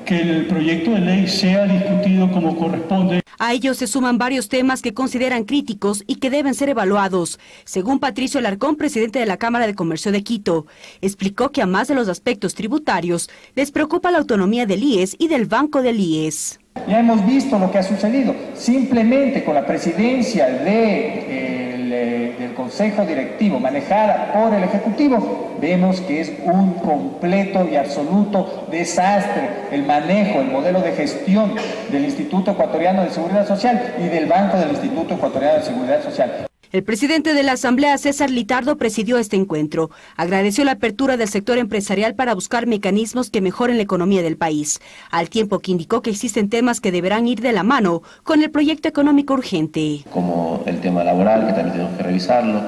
que 0.09 0.23
el 0.23 0.47
proyecto 0.47 0.93
de 0.93 1.01
ley 1.01 1.29
sea 1.29 1.67
discutido 1.67 2.33
como 2.33 2.57
corresponde. 2.57 3.21
A 3.39 3.53
ellos 3.53 3.77
se 3.77 3.87
suman 3.87 4.17
varios 4.17 4.49
temas 4.49 4.81
que 4.81 4.95
consideran 4.95 5.45
críticos 5.45 6.03
y 6.07 6.15
que 6.15 6.31
deben 6.31 6.55
ser 6.55 6.71
evaluados. 6.71 7.39
Según 7.67 7.99
Patricio 7.99 8.41
Larcón, 8.41 8.77
presidente 8.77 9.19
de 9.19 9.27
la 9.27 9.37
Cámara 9.37 9.67
de 9.67 9.75
Comercio 9.75 10.11
de 10.11 10.25
Quito, 10.25 10.67
explicó 11.03 11.51
que 11.51 11.61
a 11.61 11.67
más 11.67 11.89
de 11.89 11.95
los 11.95 12.09
aspectos 12.09 12.55
tributarios, 12.55 13.29
les 13.55 13.71
preocupa 13.71 14.11
la 14.11 14.17
autonomía 14.17 14.65
del 14.65 14.83
IES 14.83 15.15
y 15.19 15.29
del 15.29 15.45
Banco 15.45 15.83
del 15.83 16.01
IES. 16.01 16.59
Ya 16.89 17.01
hemos 17.01 17.27
visto 17.27 17.59
lo 17.59 17.71
que 17.71 17.77
ha 17.77 17.83
sucedido. 17.83 18.35
Simplemente 18.55 19.45
con 19.45 19.55
la 19.55 19.67
presidencia 19.67 20.47
de, 20.47 21.68
del 21.99 22.55
Consejo 22.55 23.05
Directivo 23.05 23.59
manejada 23.59 24.33
por 24.33 24.55
el 24.55 24.65
Ejecutivo, 24.65 25.57
vemos 25.61 26.01
que 26.03 26.21
es 26.21 26.33
un 26.45 26.75
completo 26.75 27.67
y 27.71 27.77
absoluto 27.77 28.67
desastre 28.71 29.49
el 29.71 29.85
manejo, 29.85 30.41
el 30.41 30.49
modelo 30.49 30.81
de 30.81 30.93
gestión 30.93 31.55
del 31.91 32.05
Instituto 32.05 32.53
Ecuatoriano 32.53 33.05
de 33.05 33.11
Seguridad 33.11 33.47
Social 33.47 33.95
y 33.99 34.09
del 34.09 34.27
Banco 34.27 34.57
del 34.57 34.71
Instituto 34.71 35.15
Ecuatoriano 35.15 35.59
de 35.59 35.63
Seguridad 35.63 36.03
Social. 36.03 36.48
El 36.71 36.85
presidente 36.85 37.33
de 37.33 37.43
la 37.43 37.53
Asamblea, 37.53 37.97
César 37.97 38.29
Litardo, 38.29 38.77
presidió 38.77 39.17
este 39.17 39.37
encuentro. 39.37 39.91
Agradeció 40.17 40.65
la 40.65 40.73
apertura 40.73 41.17
del 41.17 41.29
sector 41.29 41.57
empresarial 41.57 42.15
para 42.15 42.35
buscar 42.35 42.67
mecanismos 42.67 43.31
que 43.31 43.41
mejoren 43.41 43.79
la 43.79 43.85
economía 43.85 44.21
del 44.21 44.37
país, 44.37 44.79
al 45.11 45.31
tiempo 45.31 45.61
que 45.61 45.71
indicó 45.71 46.03
que 46.03 46.11
existen 46.11 46.51
temas 46.51 46.83
que 46.83 46.93
deberán 46.93 47.27
ir 47.27 47.41
de 47.41 47.55
la 47.55 47.63
mano 47.63 48.03
con 48.23 48.43
el 48.43 48.51
proyecto 48.51 48.87
económico 48.87 49.33
urgente. 49.33 50.05
Como 50.11 50.63
el 50.67 50.79
tema 50.83 51.05
laboral, 51.05 51.47
que 51.47 51.55
también 51.55 51.73
tenemos 51.73 51.97
que 51.97 52.03
revisarlo, 52.03 52.63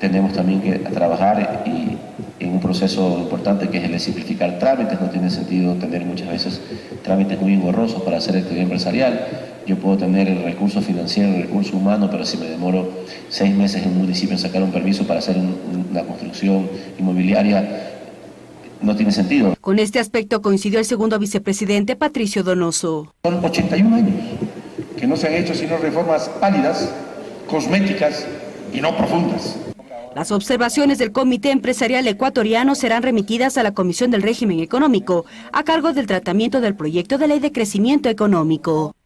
tenemos 0.00 0.32
también 0.32 0.62
que 0.62 0.78
trabajar 0.78 1.64
y 1.66 1.97
en 2.40 2.50
un 2.50 2.60
proceso 2.60 3.18
importante 3.18 3.68
que 3.68 3.78
es 3.78 3.84
el 3.84 3.92
de 3.92 3.98
simplificar 3.98 4.58
trámites. 4.58 5.00
No 5.00 5.10
tiene 5.10 5.30
sentido 5.30 5.74
tener 5.74 6.04
muchas 6.04 6.28
veces 6.28 6.60
trámites 7.02 7.40
muy 7.40 7.54
engorrosos 7.54 8.02
para 8.02 8.18
hacer 8.18 8.36
actividad 8.36 8.62
empresarial 8.62 9.48
yo 9.68 9.76
puedo 9.76 9.98
tener 9.98 10.28
el 10.28 10.42
recurso 10.44 10.80
financiero, 10.80 11.28
el 11.28 11.42
recurso 11.42 11.76
humano, 11.76 12.08
pero 12.10 12.24
si 12.24 12.38
me 12.38 12.46
demoro 12.46 12.90
seis 13.28 13.54
meses 13.54 13.82
en 13.82 13.90
un 13.90 13.98
municipio 13.98 14.32
en 14.32 14.40
sacar 14.40 14.62
un 14.62 14.72
permiso 14.72 15.06
para 15.06 15.18
hacer 15.18 15.36
una 15.36 16.04
construcción 16.04 16.70
inmobiliaria, 16.98 17.98
no 18.80 18.96
tiene 18.96 19.12
sentido. 19.12 19.54
Con 19.60 19.78
este 19.78 19.98
aspecto 19.98 20.40
coincidió 20.40 20.78
el 20.78 20.86
segundo 20.86 21.18
vicepresidente 21.18 21.96
Patricio 21.96 22.42
Donoso. 22.42 23.12
Son 23.22 23.44
81 23.44 23.94
años 23.94 24.14
que 24.98 25.06
no 25.06 25.16
se 25.16 25.26
han 25.26 25.34
hecho 25.34 25.52
sino 25.54 25.76
reformas 25.76 26.30
pálidas, 26.40 26.90
cosméticas 27.46 28.26
y 28.72 28.80
no 28.80 28.96
profundas. 28.96 29.54
Las 30.18 30.32
observaciones 30.32 30.98
del 30.98 31.12
Comité 31.12 31.52
Empresarial 31.52 32.08
Ecuatoriano 32.08 32.74
serán 32.74 33.04
remitidas 33.04 33.56
a 33.56 33.62
la 33.62 33.72
Comisión 33.72 34.10
del 34.10 34.22
Régimen 34.22 34.58
Económico 34.58 35.26
a 35.52 35.62
cargo 35.62 35.92
del 35.92 36.08
tratamiento 36.08 36.60
del 36.60 36.74
proyecto 36.74 37.18
de 37.18 37.28
ley 37.28 37.38
de 37.38 37.52
crecimiento 37.52 38.08
económico. 38.08 38.96